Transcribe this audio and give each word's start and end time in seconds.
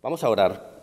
Vamos 0.00 0.22
a 0.22 0.30
orar. 0.30 0.78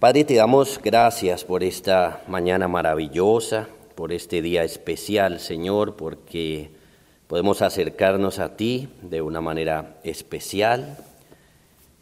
Padre, 0.00 0.24
te 0.24 0.34
damos 0.34 0.80
gracias 0.82 1.44
por 1.44 1.62
esta 1.62 2.24
mañana 2.26 2.66
maravillosa, 2.66 3.68
por 3.94 4.12
este 4.12 4.42
día 4.42 4.64
especial, 4.64 5.38
Señor, 5.38 5.94
porque 5.94 6.72
podemos 7.28 7.62
acercarnos 7.62 8.40
a 8.40 8.56
ti 8.56 8.88
de 9.00 9.22
una 9.22 9.40
manera 9.40 9.94
especial, 10.02 10.98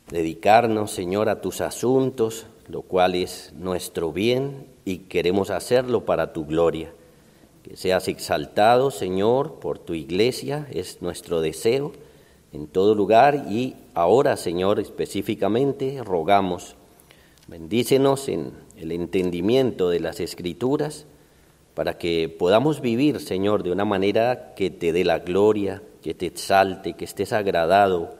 dedicarnos, 0.08 0.92
Señor, 0.92 1.28
a 1.28 1.42
tus 1.42 1.60
asuntos, 1.60 2.46
lo 2.66 2.80
cual 2.80 3.14
es 3.14 3.52
nuestro 3.54 4.14
bien 4.14 4.66
y 4.86 5.00
queremos 5.00 5.50
hacerlo 5.50 6.06
para 6.06 6.32
tu 6.32 6.46
gloria. 6.46 6.90
Que 7.62 7.76
seas 7.76 8.08
exaltado, 8.08 8.90
Señor, 8.90 9.60
por 9.60 9.78
tu 9.78 9.92
iglesia, 9.92 10.66
es 10.70 11.02
nuestro 11.02 11.42
deseo 11.42 11.92
en 12.54 12.68
todo 12.68 12.94
lugar 12.94 13.46
y 13.50 13.74
ahora, 13.94 14.36
Señor, 14.36 14.78
específicamente 14.78 16.00
rogamos, 16.04 16.76
bendícenos 17.48 18.28
en 18.28 18.52
el 18.76 18.92
entendimiento 18.92 19.90
de 19.90 19.98
las 19.98 20.20
escrituras 20.20 21.04
para 21.74 21.98
que 21.98 22.28
podamos 22.28 22.80
vivir, 22.80 23.18
Señor, 23.18 23.64
de 23.64 23.72
una 23.72 23.84
manera 23.84 24.54
que 24.54 24.70
te 24.70 24.92
dé 24.92 25.02
la 25.04 25.18
gloria, 25.18 25.82
que 26.00 26.14
te 26.14 26.26
exalte, 26.26 26.92
que 26.92 27.04
estés 27.04 27.32
agradado 27.32 28.14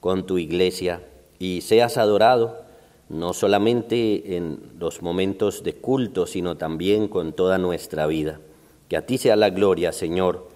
con 0.00 0.26
tu 0.26 0.38
iglesia 0.38 1.02
y 1.38 1.60
seas 1.60 1.96
adorado 1.96 2.64
no 3.08 3.32
solamente 3.34 4.36
en 4.36 4.58
los 4.80 5.00
momentos 5.00 5.62
de 5.62 5.74
culto, 5.74 6.26
sino 6.26 6.56
también 6.56 7.06
con 7.06 7.32
toda 7.32 7.56
nuestra 7.56 8.08
vida. 8.08 8.40
Que 8.88 8.96
a 8.96 9.06
ti 9.06 9.16
sea 9.16 9.36
la 9.36 9.50
gloria, 9.50 9.92
Señor, 9.92 10.48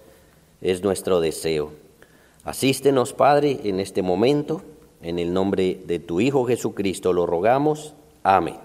es 0.61 0.83
nuestro 0.83 1.21
deseo. 1.21 1.80
Asístenos, 2.43 3.13
Padre, 3.13 3.59
en 3.65 3.79
este 3.79 4.01
momento. 4.01 4.61
En 5.03 5.19
el 5.19 5.33
nombre 5.33 5.79
de 5.85 5.99
tu 5.99 6.21
Hijo 6.21 6.45
Jesucristo 6.45 7.13
lo 7.13 7.25
rogamos. 7.25 7.93
Amén. 8.23 8.57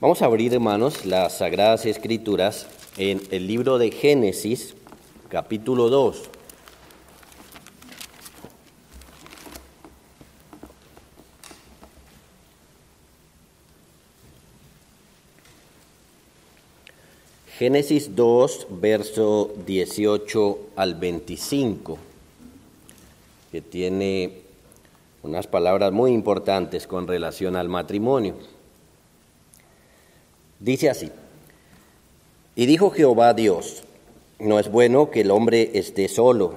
Vamos 0.00 0.20
a 0.20 0.26
abrir, 0.26 0.52
hermanos, 0.52 1.06
las 1.06 1.38
Sagradas 1.38 1.86
Escrituras 1.86 2.66
en 2.98 3.20
el 3.30 3.46
libro 3.46 3.78
de 3.78 3.90
Génesis, 3.90 4.74
capítulo 5.28 5.88
2. 5.88 6.35
Génesis 17.58 18.14
2, 18.14 18.66
verso 18.68 19.50
18 19.64 20.58
al 20.76 20.94
25, 20.94 21.96
que 23.50 23.62
tiene 23.62 24.42
unas 25.22 25.46
palabras 25.46 25.90
muy 25.90 26.12
importantes 26.12 26.86
con 26.86 27.06
relación 27.08 27.56
al 27.56 27.70
matrimonio. 27.70 28.34
Dice 30.60 30.90
así, 30.90 31.10
y 32.56 32.66
dijo 32.66 32.90
Jehová 32.90 33.32
Dios, 33.32 33.84
no 34.38 34.58
es 34.58 34.70
bueno 34.70 35.10
que 35.10 35.22
el 35.22 35.30
hombre 35.30 35.70
esté 35.78 36.08
solo, 36.08 36.56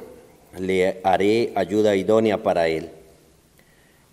le 0.60 1.00
haré 1.06 1.54
ayuda 1.56 1.96
idónea 1.96 2.44
para 2.44 2.68
él. 2.68 2.90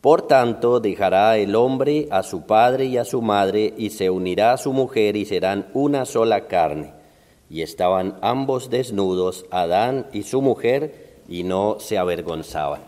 Por 0.00 0.22
tanto, 0.22 0.78
dejará 0.78 1.38
el 1.38 1.56
hombre 1.56 2.06
a 2.12 2.22
su 2.22 2.42
padre 2.42 2.84
y 2.84 2.96
a 2.98 3.04
su 3.04 3.20
madre, 3.20 3.74
y 3.76 3.90
se 3.90 4.10
unirá 4.10 4.52
a 4.52 4.56
su 4.56 4.72
mujer, 4.72 5.16
y 5.16 5.24
serán 5.24 5.66
una 5.74 6.04
sola 6.04 6.46
carne. 6.46 6.92
Y 7.50 7.62
estaban 7.62 8.16
ambos 8.20 8.70
desnudos, 8.70 9.44
Adán 9.50 10.06
y 10.12 10.22
su 10.22 10.40
mujer, 10.40 11.18
y 11.28 11.42
no 11.42 11.80
se 11.80 11.98
avergonzaban. 11.98 12.80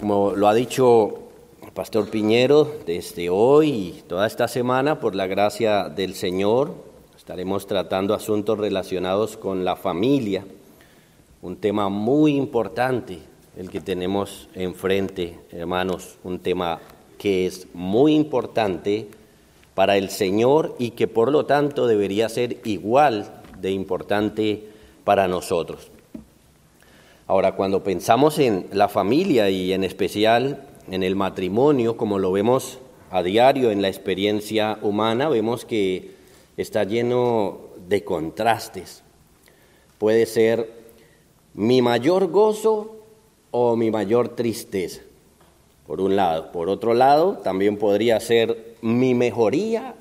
Como 0.00 0.30
lo 0.32 0.48
ha 0.48 0.54
dicho 0.54 1.18
el 1.62 1.70
pastor 1.72 2.08
Piñero, 2.08 2.66
desde 2.86 3.28
hoy 3.28 3.70
y 3.70 4.02
toda 4.08 4.26
esta 4.26 4.48
semana, 4.48 5.00
por 5.00 5.14
la 5.14 5.26
gracia 5.26 5.90
del 5.90 6.14
Señor, 6.14 6.74
estaremos 7.14 7.66
tratando 7.66 8.14
asuntos 8.14 8.58
relacionados 8.58 9.36
con 9.36 9.66
la 9.66 9.76
familia, 9.76 10.46
un 11.42 11.56
tema 11.56 11.90
muy 11.90 12.36
importante 12.36 13.31
el 13.56 13.70
que 13.70 13.80
tenemos 13.80 14.48
enfrente, 14.54 15.38
hermanos, 15.50 16.16
un 16.24 16.38
tema 16.38 16.80
que 17.18 17.46
es 17.46 17.66
muy 17.74 18.14
importante 18.14 19.08
para 19.74 19.96
el 19.96 20.10
Señor 20.10 20.74
y 20.78 20.90
que 20.90 21.06
por 21.06 21.30
lo 21.30 21.46
tanto 21.46 21.86
debería 21.86 22.28
ser 22.28 22.60
igual 22.64 23.42
de 23.60 23.70
importante 23.70 24.68
para 25.04 25.28
nosotros. 25.28 25.90
Ahora, 27.26 27.52
cuando 27.52 27.84
pensamos 27.84 28.38
en 28.38 28.66
la 28.72 28.88
familia 28.88 29.48
y 29.50 29.72
en 29.72 29.84
especial 29.84 30.66
en 30.90 31.02
el 31.02 31.14
matrimonio, 31.14 31.96
como 31.96 32.18
lo 32.18 32.32
vemos 32.32 32.78
a 33.10 33.22
diario 33.22 33.70
en 33.70 33.82
la 33.82 33.88
experiencia 33.88 34.78
humana, 34.82 35.28
vemos 35.28 35.64
que 35.64 36.12
está 36.56 36.84
lleno 36.84 37.60
de 37.88 38.04
contrastes. 38.04 39.02
Puede 39.98 40.26
ser 40.26 40.72
mi 41.54 41.82
mayor 41.82 42.28
gozo 42.28 42.91
o 43.52 43.76
mi 43.76 43.92
mayor 43.92 44.30
tristeza, 44.30 45.02
por 45.86 46.00
un 46.00 46.16
lado. 46.16 46.50
Por 46.50 46.68
otro 46.68 46.94
lado, 46.94 47.34
también 47.44 47.76
podría 47.76 48.18
ser 48.18 48.74
mi 48.82 49.14
mejoría 49.14 49.94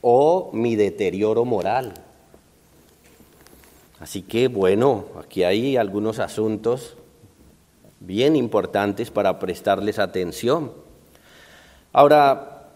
o 0.00 0.50
mi 0.52 0.76
deterioro 0.76 1.44
moral. 1.44 1.94
Así 3.98 4.22
que 4.22 4.46
bueno, 4.46 5.06
aquí 5.18 5.42
hay 5.42 5.76
algunos 5.76 6.20
asuntos 6.20 6.94
bien 7.98 8.36
importantes 8.36 9.10
para 9.10 9.40
prestarles 9.40 9.98
atención. 9.98 10.70
Ahora, 11.92 12.68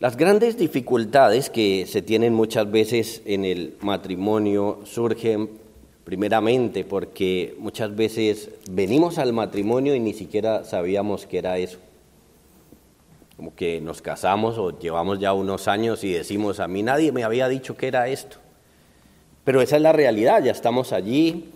las 0.00 0.16
grandes 0.16 0.56
dificultades 0.56 1.50
que 1.50 1.86
se 1.86 2.00
tienen 2.00 2.32
muchas 2.32 2.70
veces 2.70 3.22
en 3.26 3.44
el 3.44 3.76
matrimonio 3.80 4.80
surgen 4.84 5.63
primeramente 6.04 6.84
porque 6.84 7.56
muchas 7.58 7.96
veces 7.96 8.50
venimos 8.70 9.18
al 9.18 9.32
matrimonio 9.32 9.94
y 9.94 10.00
ni 10.00 10.12
siquiera 10.12 10.64
sabíamos 10.64 11.26
que 11.26 11.38
era 11.38 11.58
eso. 11.58 11.78
Como 13.36 13.54
que 13.54 13.80
nos 13.80 14.00
casamos 14.00 14.58
o 14.58 14.78
llevamos 14.78 15.18
ya 15.18 15.32
unos 15.32 15.66
años 15.66 16.04
y 16.04 16.12
decimos, 16.12 16.60
a 16.60 16.68
mí 16.68 16.82
nadie 16.82 17.10
me 17.10 17.24
había 17.24 17.48
dicho 17.48 17.76
que 17.76 17.88
era 17.88 18.08
esto. 18.08 18.36
Pero 19.44 19.60
esa 19.60 19.76
es 19.76 19.82
la 19.82 19.92
realidad, 19.92 20.42
ya 20.42 20.52
estamos 20.52 20.92
allí 20.92 21.50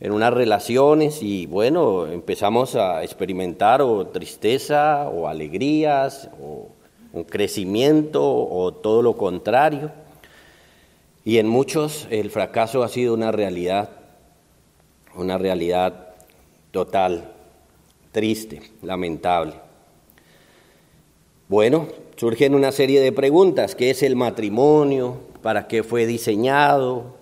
en 0.00 0.12
unas 0.12 0.34
relaciones 0.34 1.22
y 1.22 1.46
bueno, 1.46 2.06
empezamos 2.06 2.76
a 2.76 3.02
experimentar 3.02 3.80
o 3.80 4.08
tristeza 4.08 5.08
o 5.08 5.26
alegrías 5.26 6.28
o 6.40 6.68
un 7.12 7.24
crecimiento 7.24 8.22
o 8.22 8.74
todo 8.74 9.00
lo 9.00 9.16
contrario. 9.16 9.90
Y 11.26 11.38
en 11.38 11.48
muchos 11.48 12.06
el 12.10 12.30
fracaso 12.30 12.84
ha 12.84 12.88
sido 12.88 13.12
una 13.12 13.32
realidad, 13.32 13.90
una 15.16 15.36
realidad 15.38 16.14
total, 16.70 17.32
triste, 18.12 18.62
lamentable. 18.80 19.54
Bueno, 21.48 21.88
surgen 22.14 22.54
una 22.54 22.70
serie 22.70 23.00
de 23.00 23.10
preguntas. 23.10 23.74
¿Qué 23.74 23.90
es 23.90 24.04
el 24.04 24.14
matrimonio? 24.14 25.16
¿Para 25.42 25.66
qué 25.66 25.82
fue 25.82 26.06
diseñado? 26.06 27.16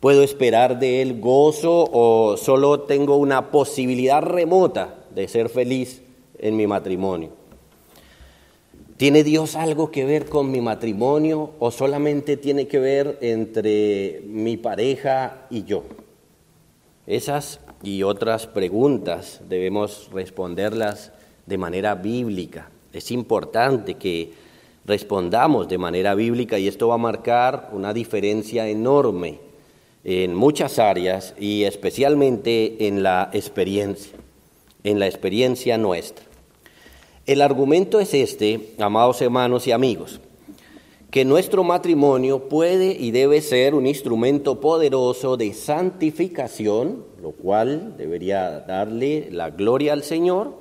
¿Puedo 0.00 0.22
esperar 0.22 0.78
de 0.78 1.00
él 1.00 1.18
gozo 1.18 1.88
o 1.90 2.36
solo 2.36 2.80
tengo 2.80 3.16
una 3.16 3.50
posibilidad 3.50 4.20
remota 4.20 4.96
de 5.14 5.28
ser 5.28 5.48
feliz 5.48 6.02
en 6.38 6.58
mi 6.58 6.66
matrimonio? 6.66 7.30
¿Tiene 8.96 9.24
Dios 9.24 9.56
algo 9.56 9.90
que 9.90 10.06
ver 10.06 10.24
con 10.24 10.50
mi 10.50 10.62
matrimonio 10.62 11.50
o 11.58 11.70
solamente 11.70 12.38
tiene 12.38 12.66
que 12.66 12.78
ver 12.78 13.18
entre 13.20 14.22
mi 14.26 14.56
pareja 14.56 15.46
y 15.50 15.64
yo? 15.64 15.84
Esas 17.06 17.60
y 17.82 18.02
otras 18.04 18.46
preguntas 18.46 19.42
debemos 19.50 20.08
responderlas 20.14 21.12
de 21.44 21.58
manera 21.58 21.94
bíblica. 21.94 22.70
Es 22.90 23.10
importante 23.10 23.96
que 23.96 24.32
respondamos 24.86 25.68
de 25.68 25.76
manera 25.76 26.14
bíblica 26.14 26.58
y 26.58 26.66
esto 26.66 26.88
va 26.88 26.94
a 26.94 26.98
marcar 26.98 27.68
una 27.72 27.92
diferencia 27.92 28.66
enorme 28.66 29.40
en 30.04 30.34
muchas 30.34 30.78
áreas 30.78 31.34
y 31.38 31.64
especialmente 31.64 32.86
en 32.86 33.02
la 33.02 33.28
experiencia, 33.34 34.16
en 34.84 34.98
la 34.98 35.06
experiencia 35.06 35.76
nuestra. 35.76 36.24
El 37.26 37.42
argumento 37.42 37.98
es 37.98 38.14
este, 38.14 38.74
amados 38.78 39.20
hermanos 39.20 39.66
y 39.66 39.72
amigos, 39.72 40.20
que 41.10 41.24
nuestro 41.24 41.64
matrimonio 41.64 42.48
puede 42.48 42.92
y 42.92 43.10
debe 43.10 43.40
ser 43.40 43.74
un 43.74 43.88
instrumento 43.88 44.60
poderoso 44.60 45.36
de 45.36 45.52
santificación, 45.52 47.04
lo 47.20 47.32
cual 47.32 47.96
debería 47.96 48.60
darle 48.60 49.28
la 49.32 49.50
gloria 49.50 49.92
al 49.92 50.04
Señor, 50.04 50.54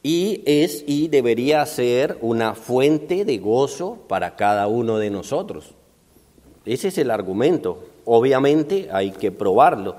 y 0.00 0.42
es 0.46 0.84
y 0.86 1.08
debería 1.08 1.66
ser 1.66 2.18
una 2.20 2.54
fuente 2.54 3.24
de 3.24 3.38
gozo 3.38 3.98
para 4.06 4.36
cada 4.36 4.68
uno 4.68 4.98
de 4.98 5.10
nosotros. 5.10 5.74
Ese 6.64 6.88
es 6.88 6.98
el 6.98 7.10
argumento. 7.10 7.84
Obviamente 8.04 8.90
hay 8.92 9.10
que 9.10 9.32
probarlo. 9.32 9.96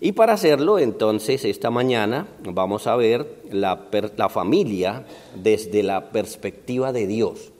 Y 0.00 0.12
para 0.12 0.34
hacerlo, 0.34 0.78
entonces, 0.78 1.44
esta 1.44 1.70
mañana 1.70 2.28
vamos 2.42 2.86
a 2.86 2.96
ver 2.96 3.26
la, 3.50 3.88
familia 4.28 5.04
desde 5.34 5.82
la 5.82 6.10
perspectiva 6.10 6.92
de 6.92 7.06
Dios. 7.06 7.52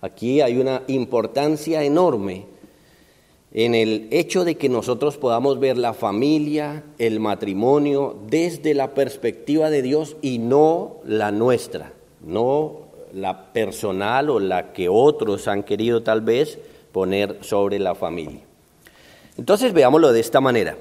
Aquí 0.00 0.40
hay 0.40 0.58
una 0.58 0.82
importancia 0.86 1.82
enorme 1.82 2.46
en 3.52 3.74
el 3.74 4.08
hecho 4.10 4.44
de 4.44 4.56
que 4.56 4.68
nosotros 4.68 5.16
podamos 5.16 5.58
ver 5.58 5.78
la 5.78 5.94
familia, 5.94 6.84
el 6.98 7.18
matrimonio, 7.18 8.16
desde 8.28 8.74
la 8.74 8.94
perspectiva 8.94 9.70
de 9.70 9.82
Dios 9.82 10.16
y 10.22 10.38
no 10.38 10.96
la 11.04 11.32
nuestra, 11.32 11.92
no 12.24 12.82
la 13.12 13.52
personal 13.52 14.30
o 14.30 14.38
la 14.38 14.72
que 14.72 14.88
otros 14.88 15.48
han 15.48 15.62
querido 15.62 16.02
tal 16.02 16.20
vez 16.20 16.58
poner 16.92 17.38
sobre 17.42 17.78
la 17.78 17.94
familia. 17.94 18.42
Entonces 19.36 19.72
veámoslo 19.72 20.12
de 20.12 20.20
esta 20.20 20.40
manera. 20.40 20.76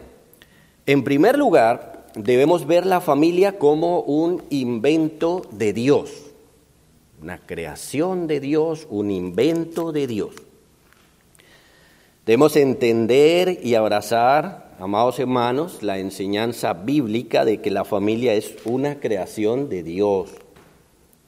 En 0.85 1.03
primer 1.03 1.38
lugar, 1.38 2.05
debemos 2.15 2.67
ver 2.67 2.85
la 2.85 3.01
familia 3.01 3.57
como 3.57 4.01
un 4.01 4.44
invento 4.50 5.41
de 5.51 5.73
Dios, 5.73 6.11
una 7.21 7.39
creación 7.39 8.27
de 8.27 8.39
Dios, 8.39 8.88
un 8.89 9.09
invento 9.09 9.91
de 9.91 10.07
Dios. 10.07 10.35
Debemos 12.25 12.55
entender 12.55 13.59
y 13.63 13.75
abrazar, 13.75 14.75
amados 14.79 15.19
hermanos, 15.19 15.83
la 15.83 16.00
enseñanza 16.00 16.73
bíblica 16.73 17.44
de 17.44 17.59
que 17.61 17.71
la 17.71 17.83
familia 17.83 18.33
es 18.33 18.55
una 18.65 19.00
creación 19.00 19.67
de 19.67 19.83
Dios, 19.83 20.29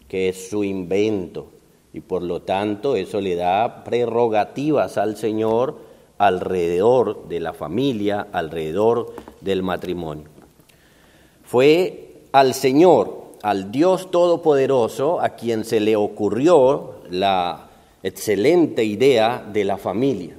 que 0.07 0.29
es 0.29 0.49
su 0.49 0.63
invento, 0.63 1.51
y 1.91 2.01
por 2.01 2.21
lo 2.21 2.43
tanto 2.43 2.95
eso 2.95 3.19
le 3.19 3.35
da 3.35 3.83
prerrogativas 3.83 4.97
al 4.97 5.17
Señor 5.17 5.84
alrededor 6.17 7.27
de 7.27 7.39
la 7.39 7.53
familia, 7.53 8.27
alrededor 8.31 9.13
del 9.41 9.63
matrimonio. 9.63 10.25
Fue 11.43 12.23
al 12.31 12.53
Señor, 12.53 13.25
al 13.43 13.71
Dios 13.71 14.11
Todopoderoso, 14.11 15.21
a 15.21 15.29
quien 15.29 15.65
se 15.65 15.79
le 15.79 15.95
ocurrió 15.95 16.95
la 17.09 17.69
excelente 18.03 18.83
idea 18.83 19.45
de 19.51 19.63
la 19.63 19.77
familia, 19.77 20.35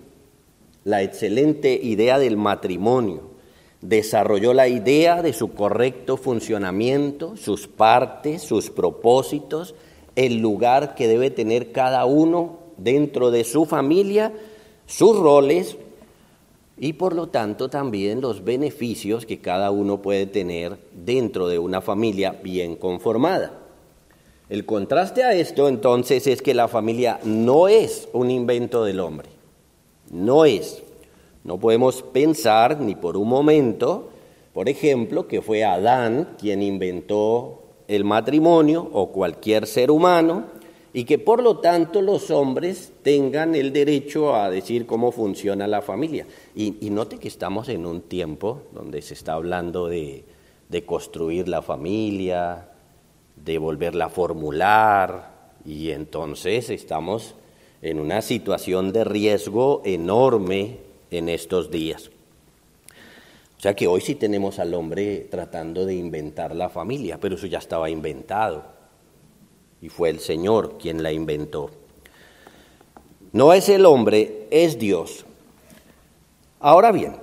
la 0.85 1.03
excelente 1.03 1.79
idea 1.83 2.19
del 2.19 2.37
matrimonio. 2.37 3.37
Desarrolló 3.81 4.55
la 4.55 4.69
idea 4.69 5.23
de 5.23 5.33
su 5.33 5.53
correcto 5.53 6.17
funcionamiento, 6.17 7.37
sus 7.37 7.69
partes, 7.69 8.43
sus 8.43 8.71
propósitos, 8.71 9.75
el 10.17 10.39
lugar 10.39 10.95
que 10.95 11.09
debe 11.09 11.31
tener 11.31 11.73
cada 11.73 12.05
uno 12.07 12.59
dentro 12.79 13.31
de 13.31 13.45
su 13.45 13.67
familia, 13.67 14.33
sus 14.87 15.19
roles 15.19 15.77
y 16.79 16.95
por 16.95 17.15
lo 17.15 17.29
tanto 17.29 17.69
también 17.69 18.21
los 18.21 18.45
beneficios 18.45 19.27
que 19.27 19.39
cada 19.39 19.71
uno 19.71 20.03
puede 20.03 20.27
tener 20.27 20.77
dentro 20.93 21.49
de 21.49 21.59
una 21.59 21.81
familia 21.81 22.39
bien 22.43 22.77
conformada. 22.77 23.53
El 24.49 24.65
contraste 24.65 25.25
a 25.25 25.35
esto 25.35 25.69
entonces 25.69 26.27
es 26.27 26.41
que 26.43 26.55
la 26.55 26.69
familia 26.69 27.19
no 27.25 27.67
es 27.67 28.09
un 28.13 28.31
invento 28.31 28.85
del 28.85 29.01
hombre, 29.01 29.29
no 30.11 30.45
es. 30.45 30.83
No 31.43 31.59
podemos 31.59 32.03
pensar 32.03 32.81
ni 32.81 32.95
por 32.97 33.17
un 33.17 33.29
momento, 33.29 34.09
por 34.53 34.69
ejemplo, 34.69 35.29
que 35.29 35.43
fue 35.43 35.65
Adán 35.65 36.37
quien 36.41 36.61
inventó 36.61 37.63
el 37.89 38.05
matrimonio 38.05 38.89
o 38.93 39.13
cualquier 39.13 39.67
ser 39.67 39.91
humano 39.91 40.56
y 40.97 41.05
que 41.05 41.19
por 41.19 41.43
lo 41.43 41.59
tanto 41.59 42.01
los 42.01 42.31
hombres 42.31 42.91
tengan 43.03 43.55
el 43.55 43.71
derecho 43.71 44.35
a 44.35 44.49
decir 44.49 44.87
cómo 44.87 45.13
funciona 45.13 45.67
la 45.67 45.83
familia. 45.83 46.27
Y, 46.55 46.71
note 46.89 47.19
que 47.19 47.29
estamos 47.29 47.69
en 47.69 47.85
un 47.85 48.01
tiempo 48.01 48.63
donde 48.73 49.03
se 49.03 49.13
está 49.13 49.35
hablando 49.35 49.89
de, 49.89 50.25
de 50.71 50.87
construir 50.87 51.49
la 51.49 51.61
familia, 51.61 52.71
de 53.45 53.59
volverla 53.59 54.07
a 54.07 54.09
formular, 54.09 55.51
y 55.67 55.91
entonces 55.91 56.71
estamos 56.71 57.35
en 57.83 58.01
una 58.01 58.23
situación 58.23 58.91
de 58.91 59.05
riesgo 59.05 59.83
enorme 59.85 60.79
en 61.11 61.29
estos 61.29 61.71
días. 61.71 62.11
O 63.59 63.61
sea 63.61 63.77
que 63.77 63.87
hoy 63.87 64.01
sí 64.01 64.15
tenemos 64.15 64.59
al 64.59 64.73
hombre 64.73 65.29
tratando 65.31 65.85
de 65.85 65.95
inventar 65.95 66.57
la 66.57 66.71
familia, 66.71 67.21
pero 67.21 67.35
eso 67.35 67.47
ya 67.47 67.59
estaba 67.59 67.91
inventado. 67.91 68.76
Y 69.87 69.89
fue 69.89 70.11
el 70.11 70.19
Señor 70.19 70.79
quien 70.83 71.05
la 71.05 71.13
inventó. 71.13 71.71
No 73.31 73.53
es 73.53 73.69
el 73.69 73.87
hombre, 73.87 74.49
es 74.51 74.81
Dios. 74.81 75.25
Ahora 76.59 76.91
bien, 76.91 77.15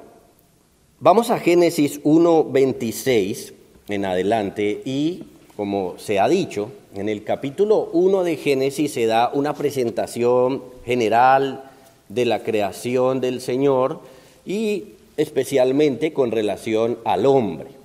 vamos 1.02 1.30
a 1.30 1.40
Génesis 1.40 2.02
1.26 2.04 3.52
en 3.90 4.06
adelante 4.06 4.82
y, 4.86 5.24
como 5.58 5.96
se 5.98 6.22
ha 6.22 6.30
dicho, 6.30 6.72
en 6.96 7.10
el 7.10 7.26
capítulo 7.26 7.90
1 7.92 8.24
de 8.24 8.38
Génesis 8.38 8.94
se 8.94 9.08
da 9.08 9.30
una 9.34 9.54
presentación 9.56 10.64
general 10.86 11.70
de 12.08 12.24
la 12.24 12.44
creación 12.44 13.20
del 13.20 13.42
Señor 13.42 14.00
y 14.46 14.94
especialmente 15.18 16.14
con 16.14 16.32
relación 16.32 16.98
al 17.04 17.26
hombre. 17.26 17.83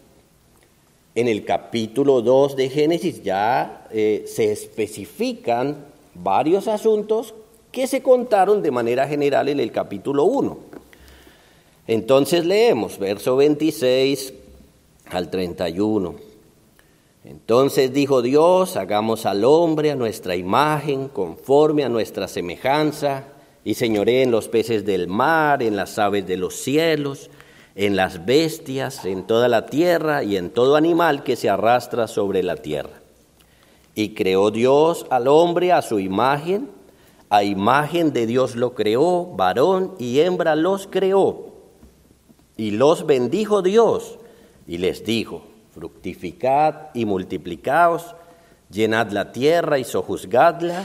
En 1.18 1.26
el 1.26 1.44
capítulo 1.44 2.22
2 2.22 2.54
de 2.54 2.68
Génesis 2.68 3.25
ya 3.25 3.88
eh, 3.90 4.22
se 4.28 4.52
especifican 4.52 5.87
varios 6.14 6.68
asuntos 6.68 7.34
que 7.72 7.88
se 7.88 8.04
contaron 8.04 8.62
de 8.62 8.70
manera 8.70 9.08
general 9.08 9.48
en 9.48 9.58
el 9.58 9.72
capítulo 9.72 10.26
1. 10.26 10.56
Entonces 11.88 12.46
leemos 12.46 13.00
verso 13.00 13.34
26 13.34 14.32
al 15.06 15.28
31. 15.28 16.14
Entonces 17.25 17.92
dijo 17.92 18.22
Dios, 18.22 18.76
hagamos 18.76 19.26
al 19.26 19.44
hombre 19.44 19.90
a 19.90 19.96
nuestra 19.96 20.37
imagen, 20.37 21.08
conforme 21.08 21.82
a 21.82 21.88
nuestra 21.88 22.28
semejanza 22.28 23.25
y 23.64 23.75
señoré 23.75 24.22
en 24.22 24.30
los 24.30 24.46
peces 24.46 24.87
del 24.87 25.08
mar, 25.08 25.64
en 25.64 25.75
las 25.75 25.98
aves 25.98 26.28
de 26.28 26.37
los 26.37 26.54
cielos, 26.54 27.28
en 27.78 27.94
las 27.94 28.26
bestias, 28.26 29.04
en 29.04 29.25
toda 29.25 29.47
la 29.47 29.66
tierra 29.66 30.25
y 30.25 30.37
en 30.37 30.50
todo 30.50 30.75
animal 30.75 31.23
que 31.23 31.37
se 31.37 31.49
arrastra 31.49 32.08
sobre 32.08 32.42
la 32.42 32.56
tierra. 32.56 33.00
Y 33.94 34.14
creó 34.14 34.50
Dios 34.50 35.06
al 35.11 35.28
hombre 35.28 35.70
a 35.70 35.80
su 35.80 36.00
imagen, 36.00 36.70
a 37.30 37.44
imagen 37.44 38.12
de 38.12 38.26
Dios 38.26 38.56
lo 38.56 38.75
creó, 38.75 39.26
varón 39.26 39.94
y 40.00 40.18
hembra 40.18 40.56
los 40.56 40.88
creó. 40.88 41.52
Y 42.56 42.73
los 42.73 43.06
bendijo 43.06 43.62
Dios 43.62 44.18
y 44.66 44.78
les 44.78 45.04
dijo, 45.04 45.44
fructificad 45.73 46.88
y 46.94 47.04
multiplicaos, 47.04 48.16
llenad 48.70 49.12
la 49.12 49.30
tierra 49.30 49.78
y 49.78 49.85
sojuzgadla 49.85 50.85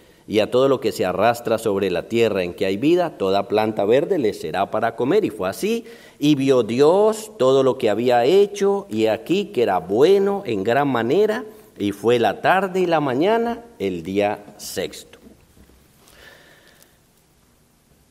y 0.31 0.39
a 0.39 0.49
todo 0.49 0.69
lo 0.69 0.79
que 0.79 0.93
se 0.93 1.03
arrastra 1.03 1.57
sobre 1.57 1.91
la 1.91 2.07
tierra 2.07 2.41
en 2.41 2.53
que 2.53 2.65
hay 2.65 2.77
vida, 2.77 3.17
toda 3.17 3.49
planta 3.49 3.83
verde 3.83 4.17
le 4.17 4.31
será 4.31 4.71
para 4.71 4.95
comer. 4.95 5.25
Y 5.25 5.29
fue 5.29 5.49
así. 5.49 5.83
Y 6.19 6.35
vio 6.35 6.63
Dios 6.63 7.33
todo 7.37 7.63
lo 7.63 7.77
que 7.77 7.89
había 7.89 8.23
hecho, 8.23 8.87
y 8.89 9.07
aquí 9.07 9.47
que 9.47 9.63
era 9.63 9.79
bueno 9.79 10.43
en 10.45 10.63
gran 10.63 10.87
manera, 10.87 11.43
y 11.77 11.91
fue 11.91 12.17
la 12.17 12.39
tarde 12.39 12.79
y 12.79 12.85
la 12.85 13.01
mañana 13.01 13.65
el 13.77 14.03
día 14.03 14.55
sexto. 14.55 15.19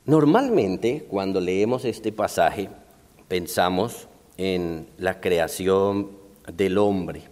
Normalmente, 0.04 1.06
cuando 1.08 1.40
leemos 1.40 1.86
este 1.86 2.12
pasaje, 2.12 2.68
pensamos 3.28 4.08
en 4.36 4.86
la 4.98 5.22
creación 5.22 6.10
del 6.52 6.76
hombre, 6.76 7.22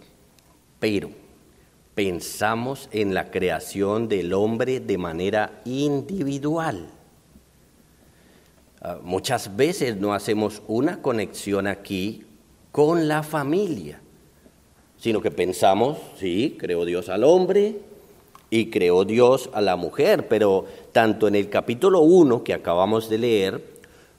pero 0.79 1.11
pensamos 1.99 2.87
en 2.93 3.13
la 3.13 3.29
creación 3.29 4.07
del 4.07 4.31
hombre 4.31 4.79
de 4.79 4.97
manera 4.97 5.59
individual. 5.65 6.87
Ah, 8.81 8.99
muchas 9.03 9.57
veces 9.57 9.97
no 9.97 10.13
hacemos 10.13 10.61
una 10.69 11.01
conexión 11.01 11.67
aquí 11.67 12.23
con 12.71 13.09
la 13.09 13.21
familia, 13.21 13.99
sino 14.97 15.21
que 15.21 15.29
pensamos, 15.29 15.97
sí, 16.17 16.55
creó 16.57 16.85
Dios 16.85 17.09
al 17.09 17.25
hombre 17.25 17.81
y 18.49 18.67
creó 18.67 19.03
Dios 19.03 19.49
a 19.51 19.59
la 19.59 19.75
mujer, 19.75 20.29
pero 20.29 20.67
tanto 20.93 21.27
en 21.27 21.35
el 21.35 21.49
capítulo 21.49 21.99
1 21.99 22.45
que 22.45 22.53
acabamos 22.53 23.09
de 23.09 23.17
leer, 23.17 23.61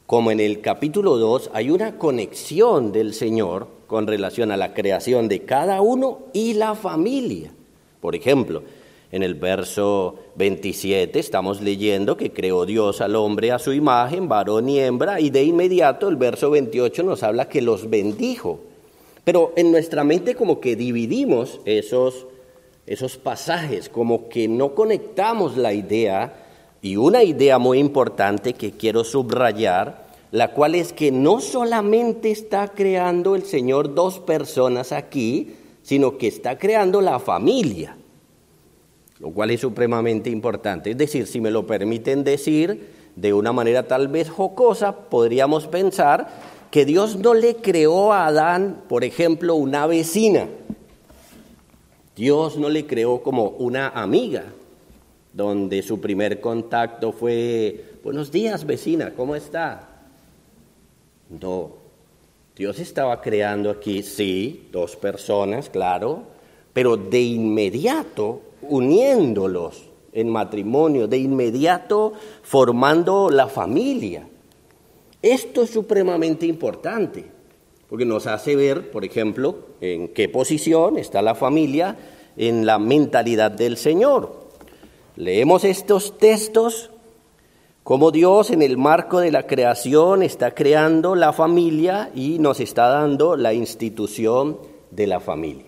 como 0.04 0.30
en 0.30 0.40
el 0.40 0.60
capítulo 0.60 1.16
2 1.16 1.52
hay 1.54 1.70
una 1.70 1.96
conexión 1.96 2.92
del 2.92 3.14
Señor 3.14 3.68
con 3.87 4.06
relación 4.06 4.52
a 4.52 4.58
la 4.58 4.75
creación 4.75 5.28
de 5.28 5.46
cada 5.46 5.80
uno 5.80 6.26
y 6.34 6.52
la 6.52 6.75
familia. 6.75 7.54
Por 8.00 8.14
ejemplo, 8.16 8.62
en 9.12 9.23
el 9.23 9.35
verso 9.35 10.16
27 10.37 11.19
estamos 11.19 11.61
leyendo 11.61 12.16
que 12.16 12.33
creó 12.33 12.64
Dios 12.64 13.00
al 13.00 13.16
hombre 13.16 13.50
a 13.50 13.59
su 13.59 13.73
imagen, 13.73 14.28
varón 14.28 14.69
y 14.69 14.78
hembra, 14.78 15.21
y 15.21 15.30
de 15.30 15.42
inmediato 15.42 16.09
el 16.09 16.16
verso 16.16 16.50
28 16.50 17.02
nos 17.02 17.23
habla 17.23 17.49
que 17.49 17.61
los 17.61 17.90
bendijo. 17.90 18.61
Pero 19.25 19.52
en 19.57 19.73
nuestra 19.73 20.04
mente 20.04 20.35
como 20.35 20.61
que 20.61 20.76
dividimos 20.76 21.61
esos, 21.64 22.26
esos 22.87 23.16
pasajes, 23.16 23.88
como 23.88 24.28
que 24.28 24.49
no 24.49 24.75
conectamos 24.75 25.57
la 25.57 25.73
idea, 25.73 26.47
y 26.83 26.97
una 26.97 27.23
idea 27.23 27.59
muy 27.59 27.78
importante 27.78 28.54
que 28.54 28.73
quiero 28.73 29.04
subrayar, 29.04 30.09
la 30.30 30.52
cual 30.52 30.75
es 30.75 30.92
que 30.92 31.11
no 31.11 31.40
solamente 31.40 32.30
está 32.30 32.69
creando 32.69 33.35
el 33.35 33.42
Señor 33.42 33.95
dos 33.95 34.21
personas 34.21 34.92
aquí, 34.92 35.57
sino 35.90 36.18
que 36.18 36.28
está 36.28 36.56
creando 36.56 37.00
la 37.00 37.18
familia, 37.18 37.97
lo 39.18 39.32
cual 39.32 39.50
es 39.50 39.61
supremamente 39.61 40.30
importante. 40.30 40.92
Es 40.92 40.97
decir, 40.97 41.26
si 41.26 41.40
me 41.40 41.50
lo 41.50 41.66
permiten 41.66 42.23
decir 42.23 42.90
de 43.16 43.32
una 43.32 43.52
manera 43.52 43.88
tal 43.88 44.06
vez 44.06 44.30
jocosa, 44.30 45.09
podríamos 45.09 45.66
pensar 45.66 46.28
que 46.70 46.85
Dios 46.85 47.16
no 47.16 47.35
le 47.35 47.56
creó 47.56 48.12
a 48.12 48.28
Adán, 48.28 48.85
por 48.88 49.02
ejemplo, 49.02 49.56
una 49.56 49.88
vecina. 49.88 50.47
Dios 52.14 52.56
no 52.56 52.68
le 52.68 52.87
creó 52.87 53.25
como 53.25 53.49
una 53.49 53.88
amiga, 53.88 54.44
donde 55.32 55.82
su 55.82 56.00
primer 56.00 56.40
contacto 56.40 57.11
fue, 57.11 57.97
buenos 58.04 58.30
días 58.30 58.64
vecina, 58.64 59.12
¿cómo 59.16 59.35
está? 59.35 59.88
No, 61.28 61.79
Dios 62.61 62.79
estaba 62.79 63.23
creando 63.23 63.71
aquí, 63.71 64.02
sí, 64.02 64.69
dos 64.71 64.95
personas, 64.95 65.71
claro, 65.71 66.25
pero 66.75 66.99
de 66.99 67.23
inmediato 67.23 68.43
uniéndolos 68.61 69.88
en 70.12 70.29
matrimonio, 70.29 71.09
de 71.09 71.17
inmediato 71.17 72.12
formando 72.43 73.31
la 73.31 73.49
familia. 73.49 74.29
Esto 75.23 75.62
es 75.62 75.71
supremamente 75.71 76.45
importante, 76.45 77.25
porque 77.88 78.05
nos 78.05 78.26
hace 78.26 78.55
ver, 78.57 78.90
por 78.90 79.07
ejemplo, 79.07 79.57
en 79.81 80.09
qué 80.09 80.29
posición 80.29 80.99
está 80.99 81.23
la 81.23 81.35
familia 81.35 81.97
en 82.37 82.67
la 82.67 82.79
mentalidad 82.79 83.52
del 83.52 83.79
Señor. 83.79 84.50
Leemos 85.17 85.64
estos 85.64 86.19
textos 86.19 86.90
cómo 87.82 88.10
Dios 88.10 88.50
en 88.50 88.62
el 88.62 88.76
marco 88.76 89.20
de 89.20 89.30
la 89.30 89.46
creación 89.46 90.22
está 90.22 90.54
creando 90.54 91.14
la 91.14 91.32
familia 91.32 92.10
y 92.14 92.38
nos 92.38 92.60
está 92.60 92.88
dando 92.88 93.37
la 93.37 93.52
institución 93.54 94.58
de 94.90 95.06
la 95.06 95.20
familia. 95.20 95.64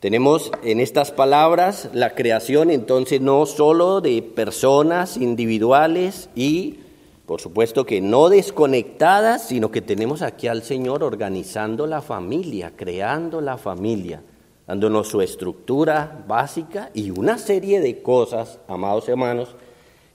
Tenemos 0.00 0.50
en 0.62 0.80
estas 0.80 1.12
palabras 1.12 1.88
la 1.94 2.14
creación 2.14 2.70
entonces 2.70 3.22
no 3.22 3.46
solo 3.46 4.02
de 4.02 4.20
personas 4.20 5.16
individuales 5.16 6.28
y 6.34 6.80
por 7.24 7.40
supuesto 7.40 7.86
que 7.86 8.02
no 8.02 8.28
desconectadas, 8.28 9.48
sino 9.48 9.70
que 9.70 9.80
tenemos 9.80 10.20
aquí 10.20 10.46
al 10.46 10.62
Señor 10.62 11.02
organizando 11.02 11.86
la 11.86 12.02
familia, 12.02 12.72
creando 12.76 13.40
la 13.40 13.56
familia, 13.56 14.22
dándonos 14.66 15.08
su 15.08 15.22
estructura 15.22 16.22
básica 16.28 16.90
y 16.92 17.10
una 17.10 17.38
serie 17.38 17.80
de 17.80 18.02
cosas, 18.02 18.58
amados 18.68 19.08
hermanos, 19.08 19.56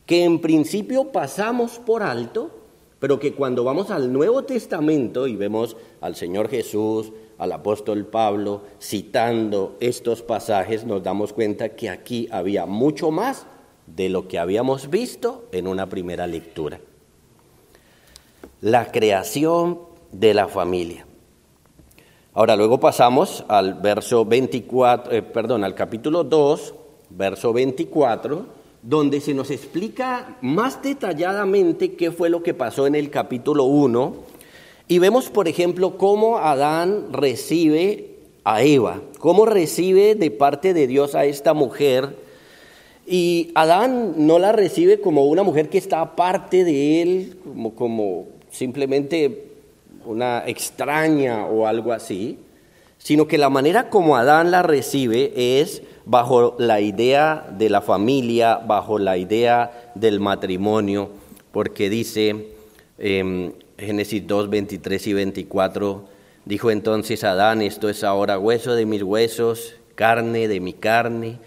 que 0.09 0.23
en 0.23 0.41
principio 0.41 1.11
pasamos 1.11 1.77
por 1.77 2.01
alto, 2.01 2.49
pero 2.97 3.19
que 3.19 3.35
cuando 3.35 3.63
vamos 3.63 3.91
al 3.91 4.11
Nuevo 4.11 4.41
Testamento 4.41 5.27
y 5.27 5.35
vemos 5.35 5.77
al 6.01 6.15
Señor 6.15 6.49
Jesús, 6.49 7.11
al 7.37 7.51
apóstol 7.51 8.07
Pablo 8.07 8.63
citando 8.81 9.77
estos 9.79 10.23
pasajes, 10.23 10.83
nos 10.83 11.03
damos 11.03 11.31
cuenta 11.31 11.75
que 11.75 11.91
aquí 11.91 12.27
había 12.31 12.65
mucho 12.65 13.11
más 13.11 13.45
de 13.85 14.09
lo 14.09 14.27
que 14.27 14.39
habíamos 14.39 14.89
visto 14.89 15.47
en 15.51 15.67
una 15.67 15.87
primera 15.87 16.25
lectura. 16.25 16.79
La 18.61 18.91
creación 18.91 19.77
de 20.11 20.33
la 20.33 20.47
familia. 20.47 21.05
Ahora 22.33 22.55
luego 22.55 22.79
pasamos 22.79 23.45
al 23.47 23.75
verso 23.75 24.25
24, 24.25 25.13
eh, 25.13 25.21
perdón, 25.21 25.63
al 25.63 25.75
capítulo 25.75 26.23
2, 26.23 26.73
verso 27.11 27.53
24 27.53 28.58
donde 28.81 29.19
se 29.21 29.33
nos 29.33 29.51
explica 29.51 30.37
más 30.41 30.81
detalladamente 30.81 31.93
qué 31.93 32.11
fue 32.11 32.29
lo 32.29 32.43
que 32.43 32.53
pasó 32.53 32.87
en 32.87 32.95
el 32.95 33.09
capítulo 33.09 33.65
1. 33.65 34.13
Y 34.87 34.99
vemos, 34.99 35.29
por 35.29 35.47
ejemplo, 35.47 35.97
cómo 35.97 36.37
Adán 36.37 37.11
recibe 37.11 38.15
a 38.43 38.63
Eva, 38.63 39.01
cómo 39.19 39.45
recibe 39.45 40.15
de 40.15 40.31
parte 40.31 40.73
de 40.73 40.87
Dios 40.87 41.13
a 41.13 41.25
esta 41.25 41.53
mujer. 41.53 42.15
Y 43.05 43.51
Adán 43.55 44.13
no 44.17 44.39
la 44.39 44.51
recibe 44.51 45.01
como 45.01 45.25
una 45.25 45.43
mujer 45.43 45.69
que 45.69 45.77
está 45.77 46.01
aparte 46.01 46.63
de 46.63 47.01
él, 47.01 47.37
como, 47.43 47.75
como 47.75 48.27
simplemente 48.49 49.49
una 50.05 50.43
extraña 50.47 51.45
o 51.45 51.67
algo 51.67 51.91
así, 51.91 52.37
sino 52.97 53.27
que 53.27 53.37
la 53.37 53.49
manera 53.49 53.89
como 53.89 54.15
Adán 54.15 54.51
la 54.51 54.63
recibe 54.63 55.33
es 55.35 55.83
bajo 56.09 56.55
la 56.57 56.81
idea 56.81 57.45
de 57.55 57.69
la 57.69 57.81
familia, 57.81 58.57
bajo 58.57 58.97
la 58.97 59.15
idea 59.17 59.91
del 59.93 60.19
matrimonio, 60.19 61.11
porque 61.51 61.87
dice 61.87 62.47
eh, 62.97 63.51
Génesis 63.77 64.25
2, 64.25 64.49
23 64.49 65.05
y 65.05 65.13
24, 65.13 66.05
dijo 66.45 66.71
entonces 66.71 67.23
Adán, 67.23 67.61
esto 67.61 67.89
es 67.89 68.03
ahora 68.03 68.39
hueso 68.39 68.73
de 68.73 68.87
mis 68.87 69.03
huesos, 69.03 69.75
carne 69.93 70.47
de 70.47 70.59
mi 70.59 70.73
carne, 70.73 71.37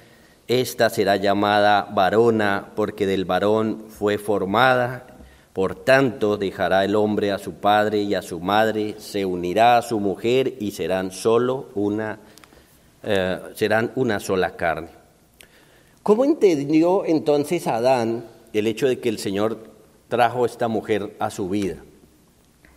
esta 0.47 0.90
será 0.90 1.16
llamada 1.16 1.88
varona 1.92 2.69
porque 2.76 3.04
del 3.04 3.25
varón 3.25 3.87
fue 3.88 4.16
formada, 4.16 5.09
por 5.54 5.75
tanto 5.75 6.37
dejará 6.37 6.85
el 6.85 6.95
hombre 6.95 7.33
a 7.33 7.38
su 7.38 7.54
padre 7.54 8.02
y 8.02 8.14
a 8.14 8.23
su 8.23 8.38
madre, 8.38 8.95
se 8.99 9.25
unirá 9.25 9.76
a 9.76 9.83
su 9.83 9.99
mujer 9.99 10.54
y 10.61 10.71
serán 10.71 11.11
solo 11.11 11.66
una 11.75 12.21
eh, 13.02 13.38
serán 13.54 13.92
una 13.97 14.21
sola 14.21 14.56
carne. 14.56 14.88
¿Cómo 16.02 16.25
entendió 16.25 17.04
entonces 17.04 17.66
Adán 17.66 18.25
el 18.52 18.66
hecho 18.66 18.88
de 18.88 18.99
que 18.99 19.09
el 19.09 19.18
Señor 19.18 19.59
trajo 20.09 20.47
esta 20.47 20.68
mujer 20.68 21.16
a 21.18 21.30
su 21.30 21.49
vida? 21.49 21.76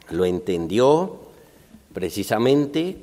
Lo 0.09 0.25
entendió 0.25 1.19
precisamente 1.93 2.97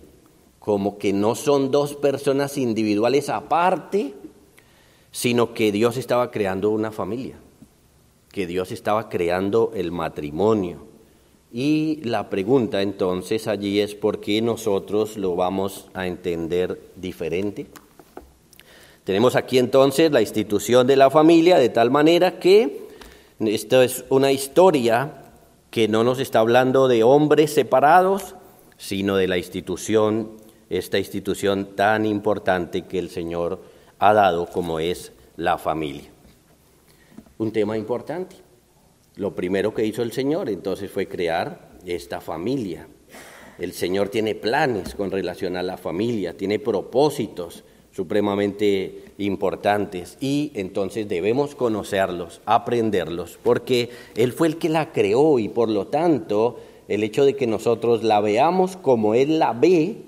como 0.59 0.99
que 0.99 1.13
no 1.13 1.35
son 1.35 1.71
dos 1.71 1.97
personas 1.97 2.57
individuales 2.57 3.29
aparte, 3.29 4.15
sino 5.11 5.55
que 5.55 5.73
Dios 5.73 5.97
estaba 5.97 6.31
creando 6.31 6.71
una 6.71 6.93
familia, 6.93 7.37
que 8.31 8.47
Dios 8.47 8.71
estaba 8.71 9.09
creando 9.09 9.73
el 9.75 9.91
matrimonio 9.91 10.92
y 11.53 12.01
la 12.03 12.31
pregunta 12.31 12.81
entonces 12.81 13.47
allí 13.47 13.81
es 13.81 13.95
por 13.95 14.21
qué 14.21 14.41
nosotros 14.41 15.19
lo 15.19 15.37
vamos 15.37 15.89
a 15.93 16.07
entender 16.07 16.81
diferente. 16.97 17.67
Tenemos 19.05 19.37
aquí 19.37 19.59
entonces 19.59 20.11
la 20.11 20.23
institución 20.23 20.87
de 20.87 20.97
la 20.97 21.11
familia 21.11 21.59
de 21.59 21.69
tal 21.69 21.91
manera 21.91 22.39
que 22.39 22.89
esto 23.41 23.83
es 23.83 24.05
una 24.09 24.33
historia 24.33 25.25
que 25.71 25.89
no 25.89 26.05
nos 26.05 26.21
está 26.21 26.39
hablando 26.39 26.89
de 26.89 27.03
hombres 27.03 27.53
separados, 27.53 28.37
sino 28.79 29.17
de 29.17 29.29
la 29.29 29.37
institución, 29.37 30.31
esta 30.71 30.99
institución 30.99 31.75
tan 31.77 32.07
importante 32.07 32.83
que 32.83 32.99
el 32.99 33.11
Señor 33.11 33.61
ha 33.99 34.15
dado 34.15 34.47
como 34.47 34.81
es 34.81 35.13
la 35.37 35.59
familia. 35.59 36.11
un 37.39 37.53
tema 37.53 37.77
importante. 37.77 38.37
Lo 39.17 39.35
primero 39.35 39.75
que 39.75 39.85
hizo 39.85 40.03
el 40.03 40.13
Señor 40.13 40.49
entonces 40.49 40.91
fue 40.91 41.07
crear 41.07 41.71
esta 41.85 42.21
familia. 42.21 42.89
El 43.59 43.73
Señor 43.73 44.09
tiene 44.09 44.35
planes 44.35 44.95
con 44.95 45.11
relación 45.11 45.57
a 45.57 45.63
la 45.63 45.77
familia, 45.77 46.37
tiene 46.37 46.59
propósitos 46.59 47.65
supremamente 47.93 49.05
importantes 49.19 50.17
y 50.21 50.51
entonces 50.55 51.09
debemos 51.09 51.55
conocerlos, 51.55 52.41
aprenderlos, 52.47 53.39
porque 53.43 53.91
Él 54.17 54.33
fue 54.33 54.49
el 54.49 54.57
que 54.57 54.71
la 54.71 54.93
creó 54.93 55.39
y 55.39 55.49
por 55.49 55.69
lo 55.69 55.87
tanto 55.89 56.59
el 56.89 57.05
hecho 57.05 57.25
de 57.25 57.37
que 57.37 57.47
nosotros 57.47 58.03
la 58.03 58.21
veamos 58.21 58.77
como 58.77 59.15
Él 59.15 59.39
la 59.39 59.53
ve 59.53 59.99